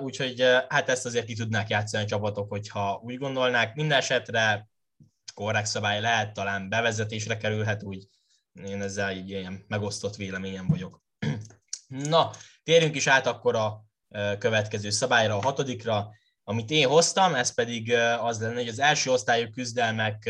úgyhogy 0.00 0.44
hát 0.68 0.88
ezt 0.88 1.06
azért 1.06 1.26
ki 1.26 1.34
tudnák 1.34 1.68
játszani 1.68 2.04
a 2.04 2.06
csapatok, 2.06 2.48
hogyha 2.48 3.00
úgy 3.04 3.18
gondolnák. 3.18 3.74
Minden 3.74 3.98
esetre 3.98 4.68
korrekt 5.34 5.66
szabály 5.66 6.00
lehet, 6.00 6.32
talán 6.32 6.68
bevezetésre 6.68 7.36
kerülhet, 7.36 7.82
úgy 7.82 8.08
én 8.64 8.82
ezzel 8.82 9.12
így 9.12 9.30
ilyen 9.30 9.64
megosztott 9.68 10.16
véleményem 10.16 10.66
vagyok. 10.66 11.02
Na, 11.86 12.30
térjünk 12.62 12.96
is 12.96 13.06
át 13.06 13.26
akkor 13.26 13.56
a 13.56 13.84
következő 14.38 14.90
szabályra, 14.90 15.36
a 15.36 15.42
hatodikra, 15.42 16.10
amit 16.44 16.70
én 16.70 16.88
hoztam, 16.88 17.34
ez 17.34 17.54
pedig 17.54 17.92
az 18.20 18.40
lenne, 18.40 18.54
hogy 18.54 18.68
az 18.68 18.78
első 18.78 19.10
osztályú 19.10 19.50
küzdelmek, 19.50 20.22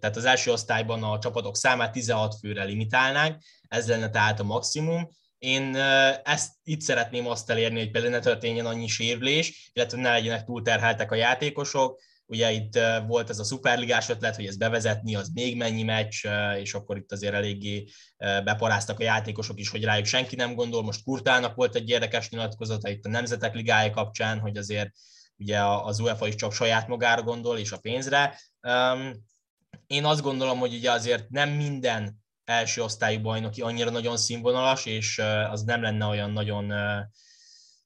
tehát 0.00 0.16
az 0.16 0.24
első 0.24 0.52
osztályban 0.52 1.02
a 1.02 1.18
csapatok 1.18 1.56
számát 1.56 1.92
16 1.92 2.34
főre 2.38 2.64
limitálnánk, 2.64 3.42
ez 3.68 3.88
lenne 3.88 4.10
tehát 4.10 4.40
a 4.40 4.44
maximum, 4.44 5.08
én 5.44 5.76
ezt 6.24 6.52
itt 6.62 6.80
szeretném 6.80 7.26
azt 7.26 7.50
elérni, 7.50 7.78
hogy 7.78 7.90
például 7.90 8.12
ne 8.12 8.20
történjen 8.20 8.66
annyi 8.66 8.86
sérülés, 8.86 9.70
illetve 9.72 9.98
ne 9.98 10.10
legyenek 10.10 10.44
túlterheltek 10.44 11.10
a 11.12 11.14
játékosok. 11.14 12.00
Ugye 12.26 12.50
itt 12.52 12.78
volt 13.06 13.30
ez 13.30 13.38
a 13.38 13.44
szuperligás 13.44 14.08
ötlet, 14.08 14.36
hogy 14.36 14.46
ezt 14.46 14.58
bevezetni, 14.58 15.14
az 15.14 15.30
még 15.34 15.56
mennyi 15.56 15.82
meccs, 15.82 16.26
és 16.58 16.74
akkor 16.74 16.96
itt 16.96 17.12
azért 17.12 17.34
eléggé 17.34 17.84
beparáztak 18.18 19.00
a 19.00 19.02
játékosok 19.02 19.58
is, 19.60 19.68
hogy 19.68 19.84
rájuk 19.84 20.06
senki 20.06 20.36
nem 20.36 20.54
gondol. 20.54 20.82
Most 20.82 21.02
Kurtának 21.02 21.54
volt 21.54 21.74
egy 21.74 21.88
érdekes 21.88 22.28
nyilatkozata 22.28 22.88
itt 22.88 23.04
a 23.04 23.08
Nemzetek 23.08 23.54
Ligája 23.54 23.90
kapcsán, 23.90 24.38
hogy 24.38 24.56
azért 24.56 24.90
ugye 25.36 25.60
az 25.60 26.00
UEFA 26.00 26.26
is 26.26 26.34
csak 26.34 26.52
saját 26.52 26.88
magára 26.88 27.22
gondol, 27.22 27.58
és 27.58 27.72
a 27.72 27.78
pénzre. 27.78 28.40
Én 29.86 30.04
azt 30.04 30.22
gondolom, 30.22 30.58
hogy 30.58 30.74
ugye 30.74 30.90
azért 30.90 31.28
nem 31.28 31.50
minden 31.50 32.23
első 32.44 32.82
osztályú 32.82 33.20
bajnoki 33.20 33.60
annyira 33.60 33.90
nagyon 33.90 34.16
színvonalas, 34.16 34.86
és 34.86 35.18
az 35.50 35.62
nem 35.62 35.82
lenne 35.82 36.06
olyan 36.06 36.30
nagyon 36.30 36.72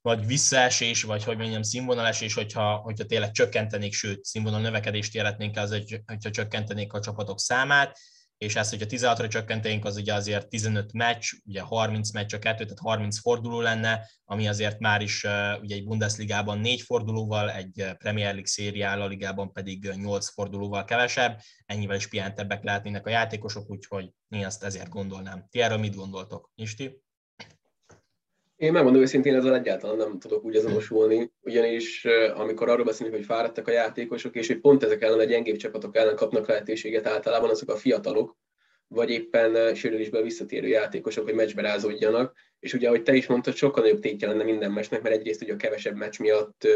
vagy 0.03 0.27
visszaesés, 0.27 1.03
vagy 1.03 1.25
hogy 1.25 1.37
mondjam, 1.37 1.63
színvonalesés, 1.63 2.35
hogyha, 2.35 2.77
hogyha 2.77 3.05
tényleg 3.05 3.31
csökkentenék, 3.31 3.95
sőt, 3.95 4.25
színvonal 4.25 4.61
növekedést 4.61 5.15
jelennénk 5.15 5.57
az, 5.57 5.83
hogyha 6.07 6.31
csökkentenék 6.31 6.93
a 6.93 7.01
csapatok 7.01 7.41
számát, 7.41 7.99
és 8.39 8.57
ezt, 8.57 8.71
hogyha 8.71 9.15
16-ra 9.15 9.29
csökkentenénk, 9.29 9.85
az 9.85 9.97
ugye 9.97 10.15
azért 10.15 10.49
15 10.49 10.93
meccs, 10.93 11.33
ugye 11.45 11.61
30 11.61 12.11
meccs 12.11 12.35
a 12.35 12.39
kettő, 12.39 12.65
tehát 12.65 12.79
30 12.79 13.19
forduló 13.19 13.61
lenne, 13.61 14.11
ami 14.25 14.49
azért 14.49 14.79
már 14.79 15.03
is 15.03 15.25
ugye 15.61 15.75
egy 15.75 15.85
Bundesligában 15.85 16.59
4 16.59 16.81
fordulóval, 16.81 17.51
egy 17.51 17.85
Premier 17.99 18.31
League 18.31 18.47
szériál 18.47 19.03
a 19.03 19.07
ligában 19.07 19.53
pedig 19.53 19.91
8 19.97 20.29
fordulóval 20.29 20.85
kevesebb, 20.85 21.41
ennyivel 21.67 21.97
is 21.97 22.09
pihentebbek 22.09 22.63
lehetnének 22.63 23.07
a 23.07 23.11
játékosok, 23.11 23.71
úgyhogy 23.71 24.11
én 24.29 24.45
ezt 24.45 24.65
ezért 24.65 24.89
gondolnám. 24.89 25.47
Ti 25.51 25.61
erről 25.61 25.79
mit 25.79 25.95
gondoltok, 25.95 26.51
Isti? 26.55 27.07
Én 28.59 28.73
megmondom 28.73 29.03
őszintén, 29.03 29.35
ezzel 29.35 29.55
egyáltalán 29.55 29.97
nem 29.97 30.19
tudok 30.19 30.45
úgy 30.45 30.57
azonosulni, 30.57 31.33
ugyanis 31.41 32.05
amikor 32.35 32.69
arról 32.69 32.85
beszélünk, 32.85 33.17
hogy 33.17 33.25
fáradtak 33.25 33.69
a 33.69 33.73
játékosok, 33.73 34.35
és 34.35 34.47
hogy 34.47 34.61
pont 34.61 34.83
ezek 34.83 35.03
ellen 35.03 35.19
a 35.19 35.25
gyengébb 35.25 35.57
csapatok 35.57 35.97
ellen 35.97 36.17
kapnak 36.17 36.49
lehetőséget 36.49 37.07
általában 37.07 37.51
azok 37.51 37.71
a 37.71 37.77
fiatalok, 37.77 38.37
vagy 38.89 39.11
éppen 39.11 39.75
sérülésből 39.75 40.23
visszatérő 40.23 40.67
játékosok, 40.67 41.25
hogy 41.25 41.35
meccsbe 41.35 41.63
rázódjanak. 41.63 42.37
És 42.61 42.73
ugye, 42.73 42.87
ahogy 42.87 43.03
te 43.03 43.15
is 43.15 43.27
mondtad, 43.27 43.55
sokkal 43.55 43.83
nagyobb 43.83 44.01
tétje 44.01 44.29
lenne 44.29 44.43
minden 44.43 44.73
meccsnek, 44.73 45.03
mert 45.03 45.15
egyrészt 45.15 45.43
ugye 45.43 45.53
a 45.53 45.57
kevesebb 45.57 45.97
meccs 45.97 46.19
miatt 46.19 46.67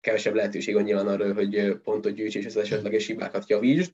kevesebb 0.00 0.34
lehetőség 0.34 0.74
van 0.74 0.82
nyilván 0.82 1.08
arra, 1.08 1.34
hogy 1.34 1.78
pontot 1.82 2.14
gyűjts 2.14 2.36
és 2.36 2.46
az 2.46 2.56
esetleges 2.56 3.06
hibákat 3.06 3.48
javítsd 3.48 3.92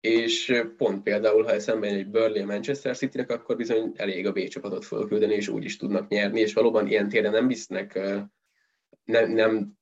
és 0.00 0.62
pont 0.76 1.02
például, 1.02 1.42
ha 1.42 1.52
eszembe 1.52 1.86
egy 1.86 2.06
Burnley 2.06 2.42
a 2.42 2.46
Manchester 2.46 2.96
City-nek, 2.96 3.30
akkor 3.30 3.56
bizony 3.56 3.92
elég 3.96 4.26
a 4.26 4.32
B 4.32 4.48
csapatot 4.48 4.84
fölküldeni, 4.84 5.34
és 5.34 5.48
úgy 5.48 5.64
is 5.64 5.76
tudnak 5.76 6.08
nyerni, 6.08 6.40
és 6.40 6.54
valóban 6.54 6.86
ilyen 6.86 7.08
téren 7.08 7.32
nem 7.32 7.46
visznek, 7.46 8.00
nem, 9.04 9.30
nem 9.30 9.78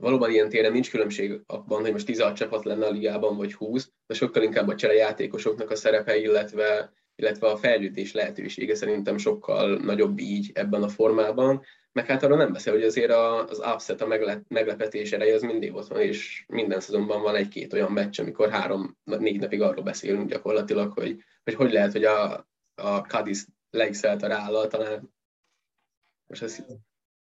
valóban 0.00 0.30
ilyen 0.30 0.48
téren 0.48 0.72
nincs 0.72 0.90
különbség 0.90 1.40
abban, 1.46 1.80
hogy 1.80 1.92
most 1.92 2.06
16 2.06 2.36
csapat 2.36 2.64
lenne 2.64 2.86
a 2.86 2.90
ligában, 2.90 3.36
vagy 3.36 3.54
20, 3.54 3.90
de 4.06 4.14
sokkal 4.14 4.42
inkább 4.42 4.68
a 4.68 4.74
cserejátékosoknak 4.74 5.70
a 5.70 5.76
szerepe, 5.76 6.16
illetve, 6.16 6.92
illetve 7.14 7.46
a 7.46 7.56
fejlődés 7.56 8.12
lehetősége 8.12 8.74
szerintem 8.74 9.18
sokkal 9.18 9.76
nagyobb 9.76 10.18
így 10.18 10.50
ebben 10.54 10.82
a 10.82 10.88
formában, 10.88 11.62
meg 11.92 12.06
hát 12.06 12.22
arra 12.22 12.36
nem 12.36 12.52
beszél, 12.52 12.72
hogy 12.72 12.82
azért 12.82 13.10
az 13.10 13.58
upset, 13.74 14.00
a 14.00 14.06
megle- 14.06 14.44
meglepetés 14.48 15.12
ereje 15.12 15.34
az 15.34 15.42
mindig 15.42 15.74
ott 15.74 15.88
van, 15.88 16.00
és 16.00 16.44
minden 16.48 16.80
szezonban 16.80 17.22
van 17.22 17.36
egy-két 17.36 17.72
olyan 17.72 17.92
meccs, 17.92 18.20
amikor 18.20 18.50
három-négy 18.50 19.40
napig 19.40 19.62
arról 19.62 19.84
beszélünk 19.84 20.28
gyakorlatilag, 20.28 20.92
hogy 20.92 21.24
hogy, 21.44 21.54
hogy 21.54 21.72
lehet, 21.72 21.92
hogy 21.92 22.04
a, 22.04 22.48
a 22.74 22.98
Cadiz 22.98 23.46
legszelt 23.70 24.22
a 24.22 24.26
rállal, 24.26 24.66
talán. 24.66 25.14
Most 26.26 26.42
ez... 26.42 26.64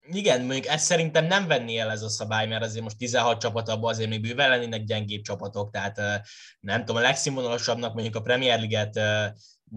Igen, 0.02 0.41
mondjuk 0.41 0.65
ezt 0.65 0.86
szerintem 0.86 1.26
nem 1.26 1.47
venni 1.47 1.78
el 1.78 1.91
ez 1.91 2.02
a 2.02 2.10
szabály, 2.10 2.47
mert 2.47 2.63
azért 2.63 2.84
most 2.84 2.97
16 2.97 3.39
csapat 3.39 3.69
abban 3.69 3.89
azért 3.89 4.10
még 4.10 4.21
bőven 4.21 4.49
lennének 4.49 4.84
gyengébb 4.84 5.21
csapatok, 5.21 5.71
tehát 5.71 6.21
nem 6.60 6.80
tudom, 6.80 6.95
a 6.95 7.06
legszínvonalasabbnak 7.06 7.93
mondjuk 7.93 8.15
a 8.15 8.21
Premier 8.21 8.60
League-et 8.60 8.99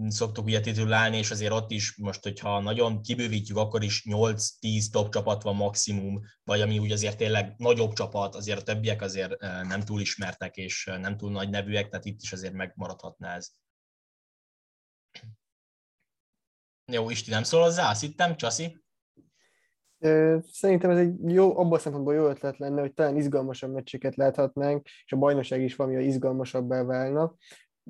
szoktuk 0.07 0.45
ugye 0.45 0.59
titulálni, 0.59 1.17
és 1.17 1.31
azért 1.31 1.51
ott 1.51 1.71
is 1.71 1.95
most, 1.95 2.23
hogyha 2.23 2.59
nagyon 2.59 3.01
kibővítjük, 3.01 3.57
akkor 3.57 3.83
is 3.83 4.03
8-10 4.09 4.91
top 4.91 5.09
csapat 5.09 5.43
van 5.43 5.55
maximum, 5.55 6.21
vagy 6.43 6.61
ami 6.61 6.79
úgy 6.79 6.91
azért 6.91 7.17
tényleg 7.17 7.53
nagyobb 7.57 7.93
csapat, 7.93 8.35
azért 8.35 8.59
a 8.59 8.63
többiek 8.63 9.01
azért 9.01 9.39
nem 9.41 9.81
túl 9.81 10.01
ismertek, 10.01 10.55
és 10.55 10.91
nem 11.01 11.17
túl 11.17 11.31
nagy 11.31 11.49
nevűek, 11.49 11.89
tehát 11.89 12.05
itt 12.05 12.21
is 12.21 12.33
azért 12.33 12.53
megmaradhatna 12.53 13.27
ez. 13.27 13.49
Jó, 16.91 17.09
Isti 17.09 17.29
nem 17.29 17.43
szól 17.43 17.61
hozzá, 17.61 17.89
azt 17.89 18.01
hittem, 18.01 18.35
Csasi? 18.35 18.81
Szerintem 20.51 20.89
ez 20.89 20.97
egy 20.97 21.31
jó, 21.31 21.57
abban 21.57 21.73
a 21.73 21.79
szempontból 21.79 22.13
jó 22.13 22.27
ötlet 22.27 22.57
lenne, 22.57 22.81
hogy 22.81 22.93
talán 22.93 23.17
izgalmasabb 23.17 23.73
meccseket 23.73 24.15
láthatnánk, 24.15 24.85
és 25.05 25.11
a 25.11 25.17
bajnokság 25.17 25.61
is 25.61 25.75
valami 25.75 26.03
izgalmasabbá 26.03 26.83
válna 26.83 27.35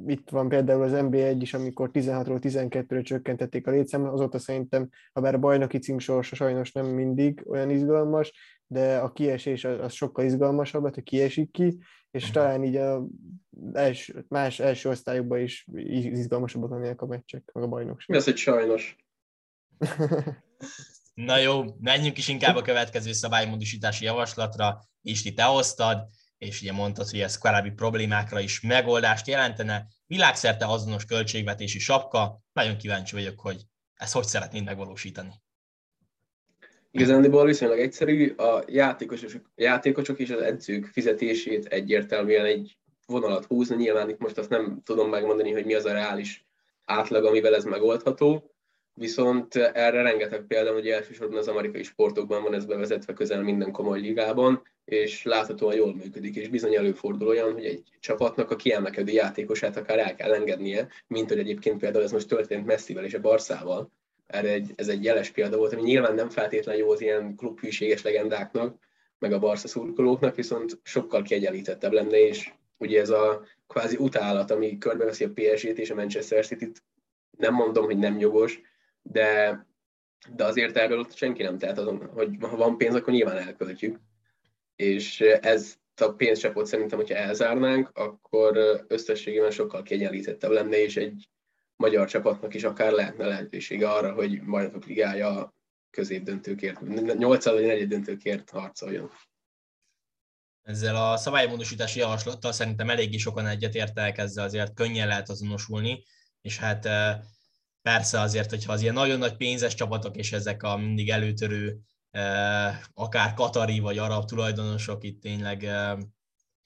itt 0.05 0.29
van 0.29 0.49
például 0.49 0.83
az 0.83 0.91
NBA1 0.93 1.37
is, 1.39 1.53
amikor 1.53 1.89
16-ról 1.93 2.39
12-re 2.41 3.01
csökkentették 3.01 3.67
a 3.67 3.71
létszámot, 3.71 4.13
azóta 4.13 4.39
szerintem, 4.39 4.89
ha 5.13 5.21
bár 5.21 5.33
a 5.33 5.39
bajnoki 5.39 5.77
cím 5.77 5.99
sorsa 5.99 6.35
sajnos 6.35 6.71
nem 6.71 6.85
mindig 6.85 7.43
olyan 7.45 7.69
izgalmas, 7.69 8.33
de 8.67 8.97
a 8.97 9.11
kiesés 9.11 9.63
az, 9.63 9.79
az 9.79 9.93
sokkal 9.93 10.25
izgalmasabb, 10.25 10.93
hogy 10.93 11.03
kiesik 11.03 11.51
ki, 11.51 11.77
és 12.11 12.23
mhm. 12.23 12.33
talán 12.33 12.63
így 12.63 12.75
a 12.75 13.07
első, 13.73 14.25
más 14.27 14.59
első 14.59 14.89
osztályokban 14.89 15.39
is 15.39 15.67
izgalmasabbak 15.93 16.69
lennének 16.69 17.01
a 17.01 17.05
meccsek, 17.05 17.49
meg 17.53 17.63
a 17.63 17.67
bajnokság. 17.67 18.09
Mi 18.09 18.15
az, 18.15 18.23
hogy 18.23 18.37
sajnos? 18.37 18.95
Na 21.13 21.37
jó, 21.37 21.63
menjünk 21.79 22.17
is 22.17 22.27
inkább 22.27 22.55
a 22.55 22.61
következő 22.61 23.11
szabálymódosítási 23.11 24.05
javaslatra. 24.05 24.79
Isti, 25.01 25.33
te 25.33 25.43
hoztad 25.43 26.09
és 26.37 26.61
ugye 26.61 26.71
mondtad, 26.71 27.09
hogy 27.09 27.19
ez 27.19 27.37
korábbi 27.37 27.71
problémákra 27.71 28.39
is 28.39 28.61
megoldást 28.61 29.27
jelentene. 29.27 29.87
Világszerte 30.07 30.65
azonos 30.65 31.05
költségvetési 31.05 31.79
sapka. 31.79 32.41
Nagyon 32.53 32.77
kíváncsi 32.77 33.15
vagyok, 33.15 33.39
hogy 33.39 33.61
ezt 33.93 34.13
hogy 34.13 34.23
szeretnéd 34.23 34.63
megvalósítani. 34.63 35.33
Igazándiból 36.91 37.45
viszonylag 37.45 37.79
egyszerű, 37.79 38.29
a 38.29 38.63
játékosok, 38.67 39.51
játékosok 39.55 40.19
és 40.19 40.29
az 40.29 40.41
edzők 40.41 40.85
fizetését 40.85 41.65
egyértelműen 41.65 42.45
egy 42.45 42.77
vonalat 43.05 43.45
húzni. 43.45 43.75
Nyilván 43.75 44.09
itt 44.09 44.19
most 44.19 44.37
azt 44.37 44.49
nem 44.49 44.81
tudom 44.83 45.09
megmondani, 45.09 45.51
hogy 45.51 45.65
mi 45.65 45.73
az 45.73 45.85
a 45.85 45.91
reális 45.91 46.47
átlag, 46.85 47.25
amivel 47.25 47.55
ez 47.55 47.63
megoldható, 47.63 48.51
viszont 48.93 49.55
erre 49.55 50.01
rengeteg 50.01 50.41
példa, 50.47 50.73
hogy 50.73 50.87
elsősorban 50.87 51.37
az 51.37 51.47
amerikai 51.47 51.83
sportokban 51.83 52.43
van 52.43 52.53
ez 52.53 52.65
bevezetve 52.65 53.13
közel 53.13 53.41
minden 53.41 53.71
komoly 53.71 53.99
ligában, 53.99 54.61
és 54.87 55.23
láthatóan 55.23 55.75
jól 55.75 55.95
működik, 55.95 56.35
és 56.35 56.47
bizony 56.47 56.75
előfordul 56.75 57.27
olyan, 57.27 57.53
hogy 57.53 57.65
egy 57.65 57.83
csapatnak 57.99 58.51
a 58.51 58.55
kiemelkedő 58.55 59.11
játékosát 59.11 59.77
akár 59.77 59.99
el 59.99 60.15
kell 60.15 60.33
engednie, 60.33 60.87
mint 61.07 61.29
hogy 61.29 61.39
egyébként 61.39 61.79
például 61.79 62.03
ez 62.03 62.11
most 62.11 62.27
történt 62.27 62.65
Messivel 62.65 63.03
és 63.03 63.13
a 63.13 63.19
Barszával. 63.19 63.91
Erre 64.27 64.49
egy, 64.51 64.71
ez 64.75 64.87
egy 64.87 65.03
jeles 65.03 65.29
példa 65.29 65.57
volt, 65.57 65.73
ami 65.73 65.81
nyilván 65.81 66.15
nem 66.15 66.29
feltétlenül 66.29 66.81
jó 66.81 66.91
az 66.91 67.01
ilyen 67.01 67.35
klubhűséges 67.35 68.01
legendáknak, 68.01 68.77
meg 69.19 69.33
a 69.33 69.39
Barca 69.39 69.67
szurkolóknak, 69.67 70.35
viszont 70.35 70.79
sokkal 70.83 71.21
kiegyenlítettebb 71.21 71.91
lenne, 71.91 72.19
és 72.19 72.51
ugye 72.77 73.01
ez 73.01 73.09
a 73.09 73.43
kvázi 73.67 73.95
utálat, 73.99 74.51
ami 74.51 74.77
körbeveszi 74.77 75.23
a 75.23 75.31
PSG-t 75.33 75.77
és 75.77 75.89
a 75.89 75.95
Manchester 75.95 76.45
City-t, 76.45 76.83
nem 77.37 77.53
mondom, 77.53 77.85
hogy 77.85 77.97
nem 77.97 78.19
jogos, 78.19 78.61
de, 79.01 79.65
de 80.35 80.43
azért 80.43 80.77
erről 80.77 80.99
ott 80.99 81.15
senki 81.15 81.43
nem 81.43 81.57
tehet 81.57 81.77
azon, 81.77 82.09
hogy 82.13 82.29
ha 82.39 82.55
van 82.55 82.77
pénz, 82.77 82.95
akkor 82.95 83.13
nyilván 83.13 83.37
elköltjük. 83.37 83.99
És 84.77 85.21
ez 85.21 85.75
a 85.95 86.11
pénzcsapot 86.11 86.65
szerintem, 86.65 86.97
hogyha 86.97 87.15
elzárnánk, 87.15 87.89
akkor 87.93 88.83
összességében 88.87 89.51
sokkal 89.51 89.83
kiegyenlítettebb 89.83 90.51
lenne, 90.51 90.77
és 90.77 90.97
egy 90.97 91.29
magyar 91.75 92.07
csapatnak 92.07 92.53
is 92.53 92.63
akár 92.63 92.91
lehetne 92.91 93.25
lehetősége 93.25 93.89
arra, 93.89 94.13
hogy 94.13 94.41
a 94.51 94.69
ligája 94.85 95.53
középdöntőkért, 95.89 96.81
8 97.17 97.45
vagy 97.45 97.65
4 97.65 97.87
döntőkért 97.87 98.49
harcoljon. 98.49 99.11
Ezzel 100.61 100.95
a 100.95 101.17
szabálymódosítási 101.17 101.99
javaslattal 101.99 102.51
szerintem 102.51 102.89
eléggé 102.89 103.17
sokan 103.17 103.47
egyetértek, 103.47 104.17
ezzel 104.17 104.45
azért 104.45 104.73
könnyen 104.73 105.07
lehet 105.07 105.29
azonosulni, 105.29 106.03
és 106.41 106.57
hát 106.57 106.87
Persze 107.87 108.19
azért, 108.19 108.49
hogyha 108.49 108.71
az 108.71 108.81
ilyen 108.81 108.93
nagyon 108.93 109.17
nagy 109.17 109.35
pénzes 109.35 109.73
csapatok, 109.73 110.15
és 110.15 110.31
ezek 110.31 110.63
a 110.63 110.77
mindig 110.77 111.09
előtörő, 111.09 111.79
akár 112.93 113.33
katari 113.35 113.79
vagy 113.79 113.97
arab 113.97 114.25
tulajdonosok 114.25 115.03
itt 115.03 115.21
tényleg 115.21 115.67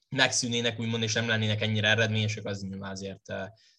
megszűnének, 0.10 0.80
úgymond, 0.80 1.04
és 1.04 1.13
nem 1.13 1.27
lennének 1.27 1.62
ennyire 1.62 1.88
eredményesek, 1.88 2.45
az 2.45 2.62
nyilván 2.62 2.91
azért 2.91 3.21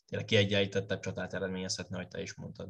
tényleg 0.07 0.27
kiegyenlítettebb 0.27 1.01
csatát 1.01 1.35
eredményezhetne, 1.35 1.97
ahogy 1.97 2.09
te 2.09 2.23
is 2.23 2.35
mondtad. 2.35 2.69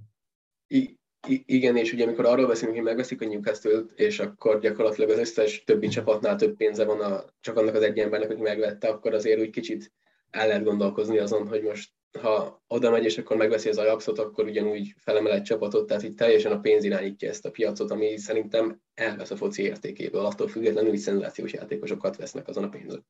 I- 0.67 1.01
igen, 1.47 1.77
és 1.77 1.93
ugye 1.93 2.05
amikor 2.05 2.25
arról 2.25 2.47
beszélünk, 2.47 2.77
hogy 2.77 2.87
megveszik 2.87 3.23
a 3.23 3.25
newcastle 3.25 3.81
és 3.95 4.19
akkor 4.19 4.61
gyakorlatilag 4.61 5.11
az 5.11 5.19
összes 5.19 5.65
többi 5.65 5.89
csapatnál 5.89 6.37
több 6.37 6.57
pénze 6.57 6.85
van 6.85 7.01
a, 7.01 7.25
csak 7.41 7.57
annak 7.57 7.75
az 7.75 7.83
egy 7.83 7.99
embernek, 7.99 8.31
aki 8.31 8.41
megvette, 8.41 8.89
akkor 8.89 9.15
azért 9.15 9.41
úgy 9.41 9.51
kicsit 9.51 9.93
el 10.31 10.47
lehet 10.47 10.65
gondolkozni 10.65 11.19
azon, 11.19 11.49
hogy 11.49 11.63
most 11.63 11.93
ha 12.21 12.63
oda 12.67 12.91
megy, 12.91 13.05
és 13.05 13.19
akkor 13.19 13.37
megveszi 13.37 13.69
az 13.69 13.79
Ajaxot, 13.79 14.19
akkor 14.19 14.45
ugyanúgy 14.45 14.95
felemel 14.97 15.33
egy 15.33 15.43
csapatot, 15.43 15.87
tehát 15.87 16.03
így 16.03 16.15
teljesen 16.15 16.53
a 16.53 16.61
pénz 16.61 16.85
irányítja 16.85 17.29
ezt 17.29 17.45
a 17.45 17.51
piacot, 17.51 17.91
ami 17.91 18.17
szerintem 18.17 18.81
elvesz 18.95 19.31
a 19.31 19.37
foci 19.37 19.63
értékéből, 19.63 20.25
attól 20.25 20.49
függetlenül, 20.49 20.91
hogy 20.91 20.99
szenzációs 20.99 21.53
játékosokat 21.53 22.17
vesznek 22.17 22.49
azon 22.49 22.65
a 22.65 22.69
pénzön. 22.69 23.07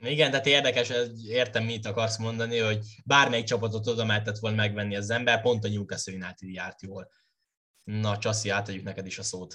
Igen, 0.00 0.30
tehát 0.30 0.46
érdekes, 0.46 0.92
értem, 1.28 1.64
mit 1.64 1.86
akarsz 1.86 2.18
mondani, 2.18 2.58
hogy 2.58 2.78
bármelyik 3.04 3.44
csapatot 3.44 3.86
oda 3.86 4.04
mehetett 4.04 4.38
volna 4.38 4.56
megvenni 4.56 4.96
az 4.96 5.10
ember, 5.10 5.42
pont 5.42 5.64
a 5.64 5.68
Newcastle 5.68 6.12
United 6.12 6.48
járt 6.48 6.82
jól. 6.82 7.08
Na, 7.84 8.18
Csaszi, 8.18 8.48
átadjuk 8.48 8.84
neked 8.84 9.06
is 9.06 9.18
a 9.18 9.22
szót. 9.22 9.54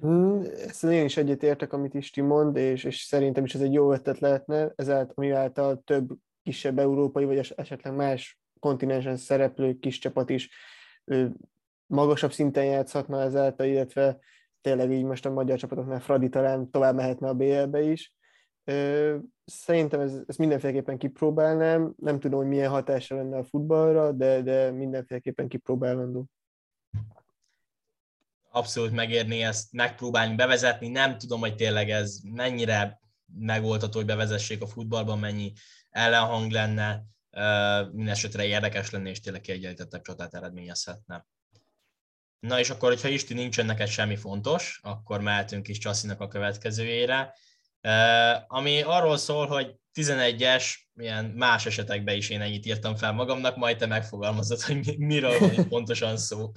Hmm, 0.00 0.42
ezt 0.66 0.84
én 0.84 1.04
is 1.04 1.16
egyetértek, 1.16 1.72
amit 1.72 1.94
Isti 1.94 2.20
mond, 2.20 2.56
és, 2.56 2.84
és 2.84 3.00
szerintem 3.00 3.44
is 3.44 3.54
ez 3.54 3.60
egy 3.60 3.72
jó 3.72 3.92
ötlet 3.92 4.18
lehetne, 4.18 4.72
ezáltal, 4.76 5.14
amiáltal 5.14 5.82
több 5.84 6.18
kisebb 6.46 6.78
európai, 6.78 7.24
vagy 7.24 7.52
esetleg 7.56 7.94
más 7.94 8.38
kontinensen 8.60 9.16
szereplő 9.16 9.78
kis 9.78 9.98
csapat 9.98 10.30
is 10.30 10.50
magasabb 11.86 12.32
szinten 12.32 12.64
játszhatna 12.64 13.20
ezáltal, 13.20 13.66
illetve 13.66 14.18
tényleg 14.60 14.92
így 14.92 15.04
most 15.04 15.26
a 15.26 15.32
magyar 15.32 15.58
csapatoknál 15.58 16.00
Fradi 16.00 16.28
talán 16.28 16.70
tovább 16.70 16.94
mehetne 16.94 17.28
a 17.28 17.34
BL-be 17.34 17.80
is. 17.80 18.14
Szerintem 19.44 20.00
ez, 20.00 20.22
ezt 20.26 20.38
mindenféleképpen 20.38 20.98
kipróbálnám, 20.98 21.94
nem 21.96 22.20
tudom, 22.20 22.38
hogy 22.38 22.48
milyen 22.48 22.70
hatása 22.70 23.14
lenne 23.14 23.36
a 23.36 23.44
futballra, 23.44 24.12
de, 24.12 24.42
de 24.42 24.70
mindenféleképpen 24.70 25.48
kipróbálandó. 25.48 26.26
Abszolút 28.50 28.92
megérni 28.92 29.42
ezt 29.42 29.72
megpróbálni 29.72 30.34
bevezetni, 30.34 30.88
nem 30.88 31.18
tudom, 31.18 31.40
hogy 31.40 31.54
tényleg 31.54 31.90
ez 31.90 32.18
mennyire 32.34 33.00
megoldható, 33.38 33.98
hogy 33.98 34.06
bevezessék 34.06 34.62
a 34.62 34.66
futballban, 34.66 35.18
mennyi 35.18 35.52
ellenhang 35.96 36.50
lenne, 36.50 37.02
minden 37.92 38.14
esetre 38.14 38.44
érdekes 38.44 38.90
lenne, 38.90 39.08
és 39.08 39.20
tényleg 39.20 39.40
kiegyenlítettebb 39.40 40.02
csatát 40.02 40.34
eredményezhetne. 40.34 41.26
Na 42.38 42.58
és 42.58 42.70
akkor, 42.70 42.88
hogyha 42.88 43.08
Isti 43.08 43.34
nincsen 43.34 43.66
neked 43.66 43.88
semmi 43.88 44.16
fontos, 44.16 44.80
akkor 44.82 45.20
mehetünk 45.20 45.68
is 45.68 45.78
Csasszinak 45.78 46.20
a 46.20 46.28
következőjére, 46.28 47.34
ami 48.46 48.82
arról 48.82 49.16
szól, 49.16 49.46
hogy 49.46 49.74
11-es, 49.94 50.74
milyen 50.92 51.24
más 51.24 51.66
esetekben 51.66 52.16
is 52.16 52.28
én 52.28 52.40
ennyit 52.40 52.66
írtam 52.66 52.96
fel 52.96 53.12
magamnak, 53.12 53.56
majd 53.56 53.76
te 53.76 53.86
megfogalmazod, 53.86 54.60
hogy 54.60 54.98
miről 54.98 55.38
van 55.38 55.68
pontosan 55.68 56.16
szó. 56.16 56.52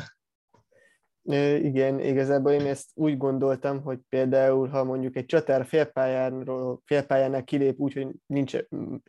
Igen, 1.23 1.99
igazából 1.99 2.51
én 2.51 2.65
ezt 2.65 2.89
úgy 2.93 3.17
gondoltam, 3.17 3.81
hogy 3.81 3.99
például, 4.09 4.67
ha 4.67 4.83
mondjuk 4.83 5.15
egy 5.15 5.25
csatár 5.25 5.65
félpályáról, 5.65 6.81
félpályánál 6.85 7.43
kilép 7.43 7.79
úgy, 7.79 7.93
hogy 7.93 8.07
nincs 8.25 8.57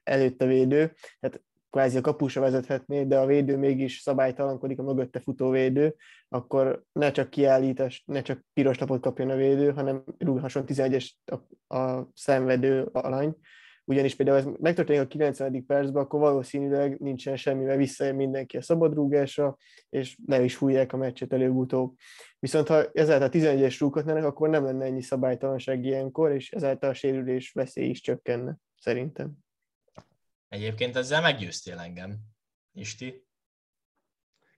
előtte 0.02 0.46
védő, 0.46 0.92
tehát 1.20 1.42
kvázi 1.70 1.96
a 1.96 2.00
kapusra 2.00 2.40
vezethetné, 2.40 3.04
de 3.04 3.18
a 3.18 3.26
védő 3.26 3.56
mégis 3.56 3.98
szabálytalankodik 3.98 4.78
a 4.78 4.82
mögötte 4.82 5.20
futó 5.20 5.50
védő, 5.50 5.94
akkor 6.28 6.82
ne 6.92 7.10
csak 7.10 7.30
kiállítás, 7.30 8.02
ne 8.06 8.22
csak 8.22 8.44
piros 8.52 8.78
lapot 8.78 9.00
kapjon 9.00 9.30
a 9.30 9.36
védő, 9.36 9.70
hanem 9.70 10.04
rúghasson 10.18 10.64
11-es 10.66 11.10
a, 11.24 11.76
a 11.76 12.08
szenvedő 12.14 12.88
alany, 12.92 13.36
ugyanis 13.90 14.14
például 14.14 14.38
ez 14.38 14.44
megtörténik 14.60 15.02
a 15.02 15.06
90. 15.06 15.66
percben, 15.66 16.02
akkor 16.02 16.20
valószínűleg 16.20 16.98
nincsen 16.98 17.36
semmi, 17.36 17.64
mert 17.64 17.78
visszajön 17.78 18.14
mindenki 18.14 18.56
a 18.56 18.62
szabadrúgásra, 18.62 19.56
és 19.88 20.16
le 20.26 20.42
is 20.42 20.56
fújják 20.56 20.92
a 20.92 20.96
meccset 20.96 21.32
előbb-utóbb. 21.32 21.94
Viszont 22.38 22.68
ha 22.68 22.90
ezáltal 22.92 23.26
a 23.26 23.30
11-es 23.30 23.76
rúghatnának, 23.78 24.24
akkor 24.24 24.48
nem 24.48 24.64
lenne 24.64 24.84
ennyi 24.84 25.02
szabálytalanság 25.02 25.84
ilyenkor, 25.84 26.32
és 26.32 26.50
ezáltal 26.50 26.90
a 26.90 26.94
sérülés 26.94 27.52
veszély 27.52 27.88
is 27.88 28.00
csökkenne, 28.00 28.56
szerintem. 28.78 29.32
Egyébként 30.48 30.96
ezzel 30.96 31.20
meggyőztél 31.20 31.78
engem. 31.78 32.18
Isti? 32.72 33.24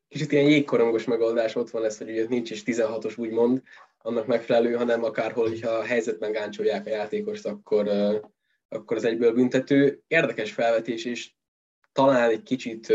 Kicsit 0.09 0.33
ilyen 0.33 0.49
jégkorongos 0.49 1.05
megoldás 1.05 1.55
ott 1.55 1.71
van 1.71 1.85
ez, 1.85 1.99
hogy 1.99 2.11
ugye 2.11 2.27
nincs 2.29 2.51
is 2.51 2.63
16-os 2.67 3.19
úgymond, 3.19 3.63
annak 3.99 4.27
megfelelő, 4.27 4.75
hanem 4.75 5.05
akárhol, 5.05 5.49
hogyha 5.49 5.71
a 5.71 5.85
helyzetben 5.85 6.33
gáncsolják 6.33 6.87
a 6.87 6.91
játékost, 6.91 7.47
akkor 7.47 7.89
akkor 8.73 8.97
az 8.97 9.05
egyből 9.05 9.33
büntető. 9.33 10.03
Érdekes 10.07 10.53
felvetés, 10.53 11.05
és 11.05 11.31
talán 11.93 12.31
egy 12.31 12.43
kicsit, 12.43 12.93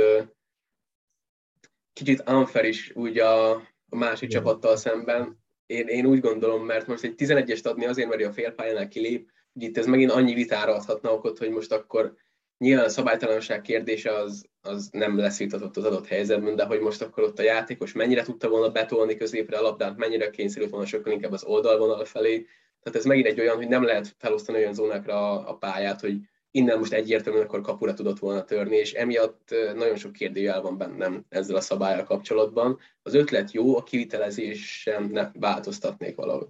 kicsit 1.93 2.29
unfair 2.29 2.65
is 2.65 2.91
úgy 2.95 3.17
a, 3.17 3.51
a 3.89 3.95
másik 3.95 4.29
Igen. 4.29 4.43
csapattal 4.43 4.75
szemben. 4.75 5.45
Én, 5.65 5.87
én 5.87 6.05
úgy 6.05 6.19
gondolom, 6.19 6.65
mert 6.65 6.87
most 6.87 7.03
egy 7.03 7.13
11-est 7.17 7.65
adni 7.65 7.85
azért, 7.85 8.09
mert 8.09 8.25
a 8.25 8.31
félpályánál 8.31 8.87
kilép, 8.87 9.31
hogy 9.53 9.63
itt 9.63 9.77
ez 9.77 9.85
megint 9.85 10.11
annyi 10.11 10.33
vitára 10.33 10.73
adhatna 10.73 11.13
okot, 11.13 11.37
hogy 11.37 11.49
most 11.49 11.71
akkor 11.71 12.15
nyilván 12.57 12.85
a 12.85 12.89
szabálytalanság 12.89 13.61
kérdése 13.61 14.13
az, 14.13 14.45
az 14.61 14.89
nem 14.91 15.17
lesz 15.17 15.37
vitatott 15.37 15.77
az 15.77 15.83
adott 15.83 16.07
helyzetben, 16.07 16.55
de 16.55 16.65
hogy 16.65 16.79
most 16.79 17.01
akkor 17.01 17.23
ott 17.23 17.39
a 17.39 17.43
játékos 17.43 17.93
mennyire 17.93 18.23
tudta 18.23 18.49
volna 18.49 18.71
betolni 18.71 19.15
középre 19.15 19.57
a 19.57 19.61
labdát, 19.61 19.97
mennyire 19.97 20.29
kényszerült 20.29 20.71
volna 20.71 20.85
sokkal 20.85 21.13
inkább 21.13 21.31
az 21.31 21.43
oldalvonal 21.43 22.05
felé, 22.05 22.45
tehát 22.87 23.01
ez 23.01 23.07
megint 23.07 23.27
egy 23.27 23.39
olyan, 23.39 23.55
hogy 23.55 23.67
nem 23.67 23.83
lehet 23.83 24.15
felosztani 24.17 24.57
olyan 24.57 24.73
zónákra 24.73 25.31
a, 25.31 25.49
a 25.49 25.57
pályát, 25.57 25.99
hogy 25.99 26.17
innen 26.51 26.79
most 26.79 26.93
egyértelműen 26.93 27.45
akkor 27.45 27.61
kapura 27.61 27.93
tudott 27.93 28.19
volna 28.19 28.43
törni, 28.43 28.75
és 28.75 28.93
emiatt 28.93 29.53
nagyon 29.75 29.95
sok 29.95 30.11
kérdőjel 30.11 30.61
van 30.61 30.77
bennem 30.77 31.25
ezzel 31.29 31.55
a 31.55 31.61
szabályal 31.61 32.03
kapcsolatban. 32.03 32.79
Az 33.01 33.13
ötlet 33.13 33.51
jó, 33.51 33.77
a 33.77 33.83
kivitelezésen 33.83 35.03
ne 35.03 35.31
változtatnék 35.33 36.15
valahogy. 36.15 36.47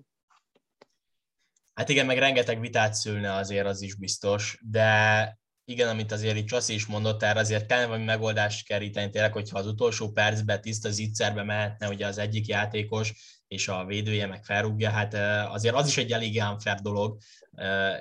Hát 1.73 1.89
igen, 1.89 2.05
meg 2.05 2.17
rengeteg 2.17 2.59
vitát 2.59 2.93
szülne 2.93 3.33
azért, 3.33 3.65
az 3.65 3.81
is 3.81 3.95
biztos, 3.95 4.59
de 4.69 5.39
igen, 5.65 5.87
amit 5.87 6.11
azért 6.11 6.37
itt 6.37 6.47
Csaszi 6.47 6.73
is 6.73 6.85
mondott, 6.85 7.23
erre 7.23 7.39
azért 7.39 7.65
kellene 7.65 7.87
valami 7.87 8.05
megoldást 8.05 8.67
keríteni, 8.67 9.09
tényleg, 9.09 9.33
hogyha 9.33 9.59
az 9.59 9.67
utolsó 9.67 10.11
percben 10.11 10.61
tiszta 10.61 10.89
zicserbe 10.89 11.43
mehetne 11.43 11.89
ugye 11.89 12.05
az 12.05 12.17
egyik 12.17 12.47
játékos, 12.47 13.36
és 13.47 13.67
a 13.67 13.85
védője 13.85 14.27
meg 14.27 14.43
felrúgja, 14.43 14.89
hát 14.89 15.13
azért 15.53 15.75
az 15.75 15.87
is 15.87 15.97
egy 15.97 16.11
elég 16.11 16.41
unfair 16.51 16.75
dolog, 16.75 17.17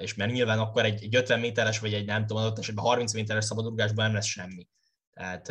és 0.01 0.15
mert 0.15 0.33
nyilván 0.33 0.59
akkor 0.59 0.85
egy, 0.85 1.03
egy 1.03 1.17
50 1.17 1.41
méteres, 1.41 1.79
vagy 1.79 1.95
egy 1.95 2.07
nem 2.07 2.27
tudom, 2.27 2.43
adott 2.43 2.59
esetben 2.59 2.85
30 2.85 3.13
méteres 3.13 3.45
szabadrugásban 3.45 4.05
nem 4.05 4.15
lesz 4.15 4.27
semmi. 4.27 4.69
Tehát 5.13 5.49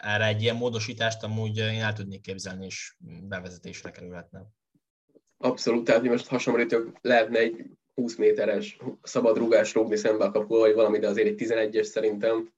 erre 0.00 0.26
egy 0.26 0.42
ilyen 0.42 0.56
módosítást 0.56 1.22
amúgy 1.22 1.58
én 1.58 1.82
el 1.82 1.92
tudnék 1.92 2.20
képzelni, 2.20 2.66
és 2.66 2.96
bevezetésre 3.22 3.90
kerülhetne. 3.90 4.42
Abszolút, 5.38 5.84
tehát 5.84 6.02
most 6.02 6.26
hasonlítok, 6.26 6.98
lehetne 7.00 7.38
egy 7.38 7.64
20 7.94 8.16
méteres 8.16 8.76
szabad 9.02 9.36
rugás 9.36 9.74
rúgni 9.74 9.96
szembe 9.96 10.24
a 10.24 10.30
kapuval, 10.30 10.60
vagy 10.60 10.74
valami, 10.74 10.98
de 10.98 11.08
azért 11.08 11.28
egy 11.28 11.48
11-es 11.48 11.82
szerintem. 11.82 12.52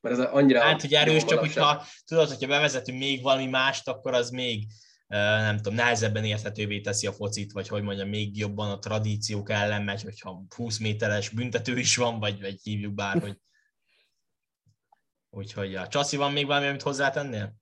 Mert 0.00 0.18
ez 0.18 0.24
annyira... 0.24 0.60
Hát, 0.60 0.80
hogy 0.80 0.94
erős, 0.94 1.24
csak 1.24 1.38
hogyha 1.38 1.84
tudod, 2.04 2.28
hogyha 2.28 2.48
bevezetünk 2.48 2.98
még 2.98 3.22
valami 3.22 3.46
mást, 3.46 3.88
akkor 3.88 4.14
az 4.14 4.30
még 4.30 4.66
nem 5.18 5.56
tudom, 5.56 5.74
nehezebben 5.74 6.24
érthetővé 6.24 6.80
teszi 6.80 7.06
a 7.06 7.12
focit, 7.12 7.52
vagy 7.52 7.68
hogy 7.68 7.82
mondjam, 7.82 8.08
még 8.08 8.36
jobban 8.36 8.70
a 8.70 8.78
tradíciók 8.78 9.50
ellen 9.50 9.82
megy, 9.82 10.02
hogyha 10.02 10.44
20 10.56 10.78
méteres 10.78 11.28
büntető 11.28 11.78
is 11.78 11.96
van, 11.96 12.18
vagy, 12.18 12.40
vagy 12.40 12.60
hívjuk 12.62 12.94
bárhogy. 12.94 13.40
Úgyhogy 15.30 15.74
a 15.74 15.88
Csaszi 15.88 16.16
van 16.16 16.32
még 16.32 16.46
valami, 16.46 16.66
amit 16.66 16.82
hozzátennél? 16.82 17.54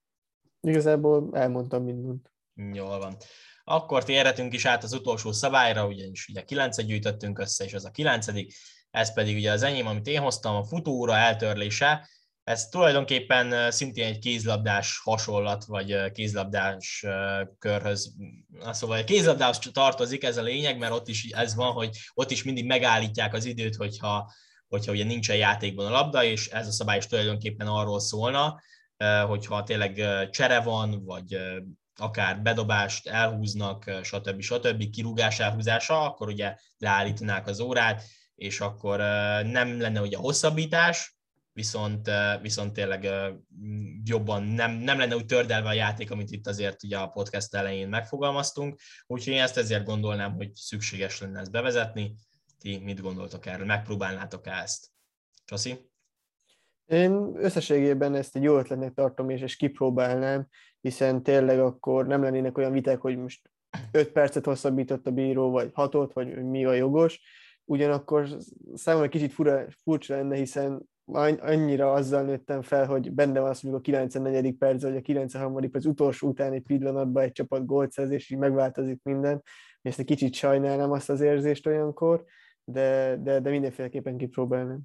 Igazából 0.60 1.30
elmondtam 1.32 1.84
mindent. 1.84 2.32
Jól 2.72 2.98
van. 2.98 3.16
Akkor 3.64 4.04
térhetünk 4.04 4.52
is 4.52 4.64
át 4.64 4.82
az 4.82 4.92
utolsó 4.92 5.32
szabályra, 5.32 5.86
ugyanis 5.86 6.28
ugye 6.28 6.44
kilencet 6.44 6.86
gyűjtöttünk 6.86 7.38
össze, 7.38 7.64
és 7.64 7.74
az 7.74 7.84
a 7.84 7.90
kilencedik, 7.90 8.54
ez 8.90 9.12
pedig 9.12 9.36
ugye 9.36 9.52
az 9.52 9.62
enyém, 9.62 9.86
amit 9.86 10.06
én 10.06 10.20
hoztam, 10.20 10.56
a 10.56 10.64
futóra 10.64 11.16
eltörlése, 11.16 12.08
ez 12.48 12.68
tulajdonképpen 12.68 13.70
szintén 13.70 14.04
egy 14.04 14.18
kézlabdás 14.18 15.00
hasonlat, 15.04 15.64
vagy 15.64 16.10
kézlabdás 16.12 17.04
körhöz. 17.58 18.14
Szóval 18.70 18.98
a 18.98 19.04
kézlabdás 19.04 19.58
tartozik 19.58 20.24
ez 20.24 20.36
a 20.36 20.42
lényeg, 20.42 20.78
mert 20.78 20.92
ott 20.92 21.08
is 21.08 21.30
ez 21.30 21.54
van, 21.54 21.72
hogy 21.72 21.96
ott 22.14 22.30
is 22.30 22.44
mindig 22.44 22.66
megállítják 22.66 23.34
az 23.34 23.44
időt, 23.44 23.76
hogyha, 23.76 24.32
hogyha 24.68 24.92
ugye 24.92 25.04
nincsen 25.04 25.36
játékban 25.36 25.86
a 25.86 25.90
labda, 25.90 26.24
és 26.24 26.48
ez 26.48 26.66
a 26.66 26.72
szabály 26.72 26.96
is 26.96 27.06
tulajdonképpen 27.06 27.66
arról 27.66 28.00
szólna, 28.00 28.60
hogyha 29.26 29.62
tényleg 29.62 30.04
csere 30.30 30.60
van, 30.60 31.04
vagy 31.04 31.38
akár 32.00 32.42
bedobást 32.42 33.06
elhúznak, 33.06 33.90
stb. 34.02 34.40
stb. 34.40 34.90
kirúgás 34.90 35.40
elhúzása, 35.40 36.02
akkor 36.02 36.28
ugye 36.28 36.54
leállítanák 36.78 37.46
az 37.46 37.60
órát, 37.60 38.04
és 38.34 38.60
akkor 38.60 38.98
nem 39.44 39.80
lenne 39.80 40.00
ugye 40.00 40.16
hosszabbítás, 40.16 41.17
viszont, 41.58 42.10
viszont 42.42 42.72
tényleg 42.72 43.08
jobban 44.04 44.42
nem, 44.42 44.72
nem 44.72 44.98
lenne 44.98 45.16
úgy 45.16 45.26
tördelve 45.26 45.68
a 45.68 45.72
játék, 45.72 46.10
amit 46.10 46.30
itt 46.30 46.46
azért 46.46 46.82
ugye 46.82 46.98
a 46.98 47.08
podcast 47.08 47.54
elején 47.54 47.88
megfogalmaztunk, 47.88 48.80
úgyhogy 49.06 49.32
én 49.32 49.40
ezt 49.40 49.56
ezért 49.56 49.84
gondolnám, 49.84 50.32
hogy 50.32 50.54
szükséges 50.54 51.20
lenne 51.20 51.40
ezt 51.40 51.50
bevezetni. 51.50 52.14
Ti 52.58 52.78
mit 52.84 53.00
gondoltok 53.00 53.46
erről? 53.46 53.66
Megpróbálnátok 53.66 54.46
-e 54.46 54.52
ezt? 54.52 54.86
Csasi? 55.44 55.90
Én 56.86 57.32
összességében 57.36 58.14
ezt 58.14 58.36
egy 58.36 58.42
jó 58.42 58.58
ötletnek 58.58 58.94
tartom, 58.94 59.30
és, 59.30 59.40
és 59.40 59.56
kipróbálnám, 59.56 60.48
hiszen 60.80 61.22
tényleg 61.22 61.60
akkor 61.60 62.06
nem 62.06 62.22
lennének 62.22 62.58
olyan 62.58 62.72
viták, 62.72 63.00
hogy 63.00 63.16
most 63.16 63.50
5 63.90 64.12
percet 64.12 64.44
hosszabbított 64.44 65.06
a 65.06 65.10
bíró, 65.10 65.50
vagy 65.50 65.70
6 65.72 66.12
vagy 66.12 66.44
mi 66.44 66.64
a 66.64 66.72
jogos, 66.72 67.20
ugyanakkor 67.64 68.28
számomra 68.74 69.08
kicsit 69.08 69.32
fura, 69.32 69.66
furcsa 69.82 70.14
lenne, 70.14 70.36
hiszen 70.36 70.88
annyira 71.12 71.92
azzal 71.92 72.22
nőttem 72.22 72.62
fel, 72.62 72.86
hogy 72.86 73.12
benne 73.12 73.40
van 73.40 73.50
az, 73.50 73.60
hogy 73.60 73.74
a 73.74 73.80
94. 73.80 74.54
perc, 74.54 74.82
vagy 74.82 74.96
a 74.96 75.00
93. 75.00 75.70
perc 75.70 75.84
utolsó 75.84 76.28
utáni 76.28 76.60
pillanatban 76.60 77.22
egy 77.22 77.32
csapat 77.32 77.66
gólt 77.66 77.92
szerz, 77.92 78.10
és 78.10 78.30
így 78.30 78.38
megváltozik 78.38 79.02
minden. 79.02 79.42
Ezt 79.82 79.98
egy 79.98 80.04
kicsit 80.04 80.34
sajnálnám 80.34 80.90
azt 80.90 81.10
az 81.10 81.20
érzést 81.20 81.66
olyankor, 81.66 82.24
de, 82.64 83.16
de, 83.22 83.40
de 83.40 83.50
mindenféleképpen 83.50 84.16
kipróbálnám. 84.16 84.80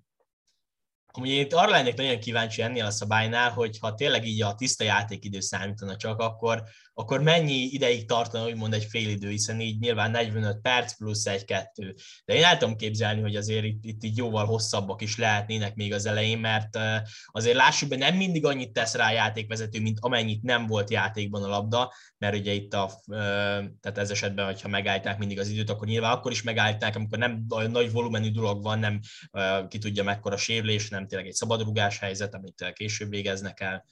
Amúgy 1.15 1.29
én 1.29 1.47
arra 1.49 1.69
lennék 1.69 1.95
nagyon 1.95 2.19
kíváncsi 2.19 2.61
ennél 2.61 2.85
a 2.85 2.91
szabálynál, 2.91 3.49
hogy 3.49 3.79
ha 3.79 3.93
tényleg 3.93 4.25
így 4.25 4.41
a 4.41 4.55
tiszta 4.55 4.83
játékidő 4.83 5.39
számítana 5.39 5.95
csak, 5.95 6.19
akkor, 6.19 6.63
akkor 6.93 7.21
mennyi 7.21 7.53
ideig 7.53 8.05
tartana 8.05 8.45
úgymond 8.45 8.73
egy 8.73 8.85
fél 8.85 9.09
idő, 9.09 9.29
hiszen 9.29 9.61
így 9.61 9.79
nyilván 9.79 10.11
45 10.11 10.61
perc 10.61 10.97
plusz 10.97 11.25
egy-kettő. 11.25 11.95
De 12.25 12.33
én 12.33 12.43
el 12.43 12.57
tudom 12.57 12.75
képzelni, 12.75 13.21
hogy 13.21 13.35
azért 13.35 13.65
itt, 13.65 13.83
itt 13.83 14.03
így 14.03 14.17
jóval 14.17 14.45
hosszabbak 14.45 15.01
is 15.01 15.17
lehetnének 15.17 15.75
még 15.75 15.93
az 15.93 16.05
elején, 16.05 16.39
mert 16.39 16.79
azért 17.25 17.55
lássuk 17.55 17.89
be, 17.89 17.95
nem 17.95 18.15
mindig 18.15 18.45
annyit 18.45 18.73
tesz 18.73 18.95
rá 18.95 19.07
a 19.07 19.11
játékvezető, 19.11 19.81
mint 19.81 19.97
amennyit 20.01 20.43
nem 20.43 20.67
volt 20.67 20.89
játékban 20.89 21.43
a 21.43 21.47
labda, 21.47 21.93
mert 22.17 22.35
ugye 22.35 22.51
itt 22.51 22.73
a, 22.73 22.91
tehát 23.81 23.97
ez 23.97 24.09
esetben, 24.09 24.45
hogyha 24.45 24.67
megállták 24.67 25.17
mindig 25.17 25.39
az 25.39 25.47
időt, 25.47 25.69
akkor 25.69 25.87
nyilván 25.87 26.11
akkor 26.11 26.31
is 26.31 26.43
megállták, 26.43 26.95
amikor 26.95 27.17
nem 27.17 27.45
olyan 27.49 27.71
nagy 27.71 27.91
volumenű 27.91 28.31
dolog 28.31 28.63
van, 28.63 28.79
nem 28.79 28.99
ki 29.67 29.77
tudja 29.77 30.03
mekkora 30.03 30.37
sérülés, 30.37 30.89
nem 30.89 31.07
tényleg 31.07 31.27
egy 31.27 31.33
szabadrugás 31.33 31.99
helyzet, 31.99 32.33
amit 32.33 32.71
később 32.73 33.09
végeznek 33.09 33.59
el. 33.59 33.85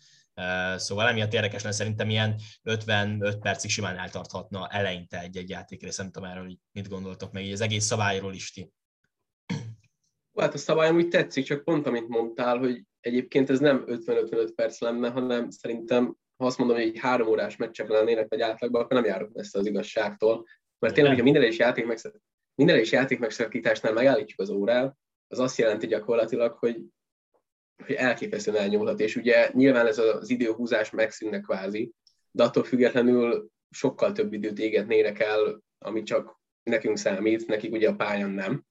Szóval 0.75 1.07
emiatt 1.07 1.33
érdekes 1.33 1.63
lenne, 1.63 1.75
szerintem 1.75 2.09
ilyen 2.09 2.35
55 2.63 3.39
percig 3.39 3.69
simán 3.69 3.97
eltarthatna 3.97 4.67
eleinte 4.67 5.19
egy-egy 5.21 5.49
játékrész, 5.49 5.97
nem 5.97 6.11
tudom 6.11 6.29
erről, 6.29 6.57
mit 6.71 6.89
gondoltok 6.89 7.31
meg, 7.31 7.45
így 7.45 7.51
az 7.51 7.61
egész 7.61 7.85
szabályról 7.85 8.33
is 8.33 8.51
ti. 8.51 8.71
Hát 10.39 10.53
a 10.53 10.57
szabályom 10.57 10.95
úgy 10.95 11.07
tetszik, 11.07 11.45
csak 11.45 11.63
pont 11.63 11.87
amit 11.87 12.07
mondtál, 12.07 12.57
hogy 12.57 12.83
egyébként 12.99 13.49
ez 13.49 13.59
nem 13.59 13.83
50-55 13.87 14.51
perc 14.55 14.79
lenne, 14.79 15.09
hanem 15.09 15.49
szerintem 15.49 16.15
ha 16.41 16.47
azt 16.47 16.57
mondom, 16.57 16.77
hogy 16.77 16.85
egy 16.85 16.99
három 16.99 17.27
órás 17.27 17.55
meccsek 17.55 17.87
lennének 17.87 18.29
vagy 18.29 18.41
átlagban, 18.41 18.81
akkor 18.81 18.95
nem 18.95 19.05
járok 19.05 19.33
messze 19.33 19.59
az 19.59 19.65
igazságtól. 19.65 20.45
Mert 20.79 20.93
tényleg, 20.93 21.11
hogyha 21.13 21.31
minden 21.31 21.49
is 21.49 21.57
játék 21.57 21.85
minden 22.55 22.79
is 22.79 22.91
játék 22.91 23.19
megszakításnál 23.19 23.93
megállítjuk 23.93 24.39
az 24.39 24.49
órát, 24.49 24.97
az 25.27 25.39
azt 25.39 25.57
jelenti 25.57 25.87
gyakorlatilag, 25.87 26.57
hogy, 26.57 26.77
hogy 27.85 27.95
elképesztően 27.95 28.57
elnyúlhat. 28.57 28.99
És 28.99 29.15
ugye 29.15 29.49
nyilván 29.53 29.87
ez 29.87 29.97
az 29.97 30.29
időhúzás 30.29 30.89
megszűnne 30.89 31.39
kvázi, 31.39 31.91
de 32.31 32.43
attól 32.43 32.63
függetlenül 32.63 33.49
sokkal 33.69 34.11
több 34.11 34.33
időt 34.33 34.59
égetnének 34.59 35.19
el, 35.19 35.63
ami 35.77 36.03
csak 36.03 36.39
nekünk 36.63 36.97
számít, 36.97 37.47
nekik 37.47 37.71
ugye 37.71 37.89
a 37.89 37.95
pályán 37.95 38.29
nem 38.29 38.65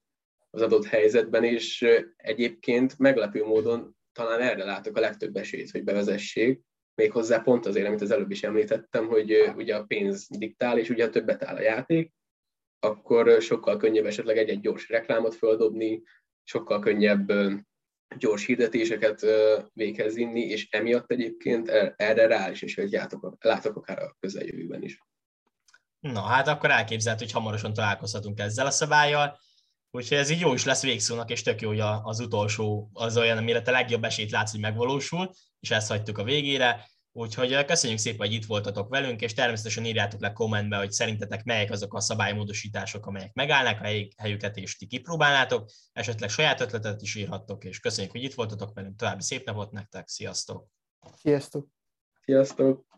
az 0.49 0.61
adott 0.61 0.85
helyzetben, 0.85 1.43
és 1.43 1.87
egyébként 2.15 2.99
meglepő 2.99 3.45
módon 3.45 3.95
talán 4.11 4.41
erre 4.41 4.63
látok 4.63 4.97
a 4.97 4.99
legtöbb 4.99 5.35
esélyt, 5.35 5.71
hogy 5.71 5.83
bevezessék, 5.83 6.61
méghozzá 6.95 7.39
pont 7.39 7.65
azért, 7.65 7.87
amit 7.87 8.01
az 8.01 8.11
előbb 8.11 8.31
is 8.31 8.43
említettem, 8.43 9.07
hogy 9.07 9.53
ugye 9.55 9.75
a 9.75 9.83
pénz 9.83 10.27
diktál, 10.29 10.77
és 10.77 10.89
ugye 10.89 11.09
többet 11.09 11.43
áll 11.43 11.55
a 11.55 11.61
játék, 11.61 12.11
akkor 12.79 13.41
sokkal 13.41 13.77
könnyebb 13.77 14.05
esetleg 14.05 14.37
egy-egy 14.37 14.59
gyors 14.59 14.89
reklámot 14.89 15.35
földobni, 15.35 16.03
sokkal 16.43 16.79
könnyebb 16.79 17.31
gyors 18.17 18.45
hirdetéseket 18.45 19.25
véghez 19.73 20.13
vinni, 20.13 20.41
és 20.41 20.67
emiatt 20.69 21.11
egyébként 21.11 21.69
erre 21.95 22.27
reális 22.27 22.75
hogy 22.75 22.91
látok, 22.91 23.37
látok 23.39 23.75
akár 23.75 23.99
a 23.99 24.15
közeljövőben 24.19 24.83
is. 24.83 24.99
Na, 25.99 26.21
hát 26.21 26.47
akkor 26.47 26.71
elképzelt, 26.71 27.19
hogy 27.19 27.31
hamarosan 27.31 27.73
találkozhatunk 27.73 28.39
ezzel 28.39 28.65
a 28.65 28.71
szabályjal. 28.71 29.39
Úgyhogy 29.91 30.17
ez 30.17 30.29
így 30.29 30.39
jó 30.39 30.53
is 30.53 30.65
lesz 30.65 30.81
végszónak, 30.81 31.29
és 31.29 31.41
tök 31.41 31.61
jó, 31.61 31.67
hogy 31.67 31.79
az 32.03 32.19
utolsó 32.19 32.89
az 32.93 33.17
olyan, 33.17 33.37
amire 33.37 33.61
te 33.61 33.71
legjobb 33.71 34.03
esélyt 34.03 34.31
látsz, 34.31 34.51
hogy 34.51 34.59
megvalósul, 34.59 35.33
és 35.59 35.71
ezt 35.71 35.87
hagytuk 35.87 36.17
a 36.17 36.23
végére. 36.23 36.89
Úgyhogy 37.13 37.65
köszönjük 37.65 37.99
szépen, 37.99 38.27
hogy 38.27 38.35
itt 38.35 38.45
voltatok 38.45 38.89
velünk, 38.89 39.21
és 39.21 39.33
természetesen 39.33 39.85
írjátok 39.85 40.21
le 40.21 40.33
kommentbe, 40.33 40.77
hogy 40.77 40.91
szerintetek 40.91 41.43
melyek 41.43 41.71
azok 41.71 41.93
a 41.93 41.99
szabálymódosítások, 41.99 43.05
amelyek 43.05 43.33
megállnak 43.33 43.81
a 43.81 43.87
helyüket, 44.17 44.57
és 44.57 44.77
ti 44.77 44.85
kipróbálnátok. 44.85 45.69
Esetleg 45.93 46.29
saját 46.29 46.61
ötletet 46.61 47.01
is 47.01 47.15
írhattok, 47.15 47.63
és 47.63 47.79
köszönjük, 47.79 48.11
hogy 48.11 48.23
itt 48.23 48.33
voltatok 48.33 48.73
velünk. 48.73 48.95
További 48.95 49.21
szép 49.21 49.45
napot 49.45 49.71
nektek, 49.71 50.07
sziasztok! 50.07 50.67
Sziasztok! 51.15 51.67
Sziasztok! 52.23 52.90